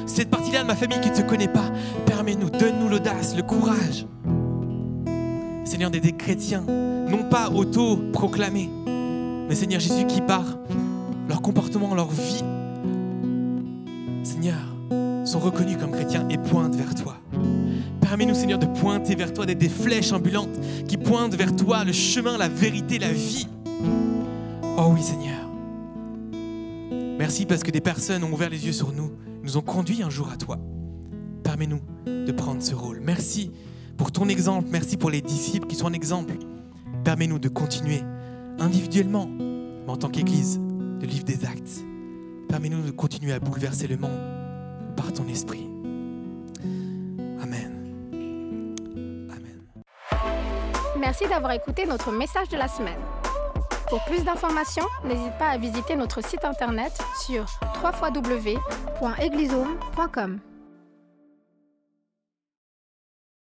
[0.05, 1.71] cette partie-là de ma famille qui ne te connaît pas,
[2.05, 4.05] permets-nous, donne-nous l'audace, le courage.
[5.63, 6.63] Seigneur, des chrétiens,
[7.09, 8.69] non pas auto-proclamés,
[9.47, 10.43] mais Seigneur Jésus qui par
[11.27, 12.43] leur comportement, leur vie,
[14.23, 14.57] Seigneur,
[15.25, 17.17] sont reconnus comme chrétiens et pointent vers toi.
[18.01, 21.91] Permets-nous, Seigneur, de pointer vers toi, d'être des flèches ambulantes qui pointent vers toi, le
[21.91, 23.47] chemin, la vérité, la vie.
[24.77, 25.49] Oh oui, Seigneur.
[27.19, 29.11] Merci parce que des personnes ont ouvert les yeux sur nous,
[29.43, 30.57] nous ont conduits un jour à toi.
[31.43, 33.01] Permets-nous de prendre ce rôle.
[33.03, 33.51] Merci
[33.97, 36.35] pour ton exemple, merci pour les disciples qui sont un exemple.
[37.03, 38.03] Permets-nous de continuer
[38.59, 41.85] individuellement, mais en tant qu'Église, de livre des actes.
[42.49, 44.19] Permets-nous de continuer à bouleverser le monde
[44.95, 45.69] par ton esprit.
[47.41, 48.75] Amen.
[49.31, 49.61] Amen.
[50.99, 52.99] Merci d'avoir écouté notre message de la semaine.
[53.89, 56.95] Pour plus d'informations, n'hésite pas à visiter notre site internet
[57.25, 57.47] sur
[57.83, 60.39] www.eglisome.com.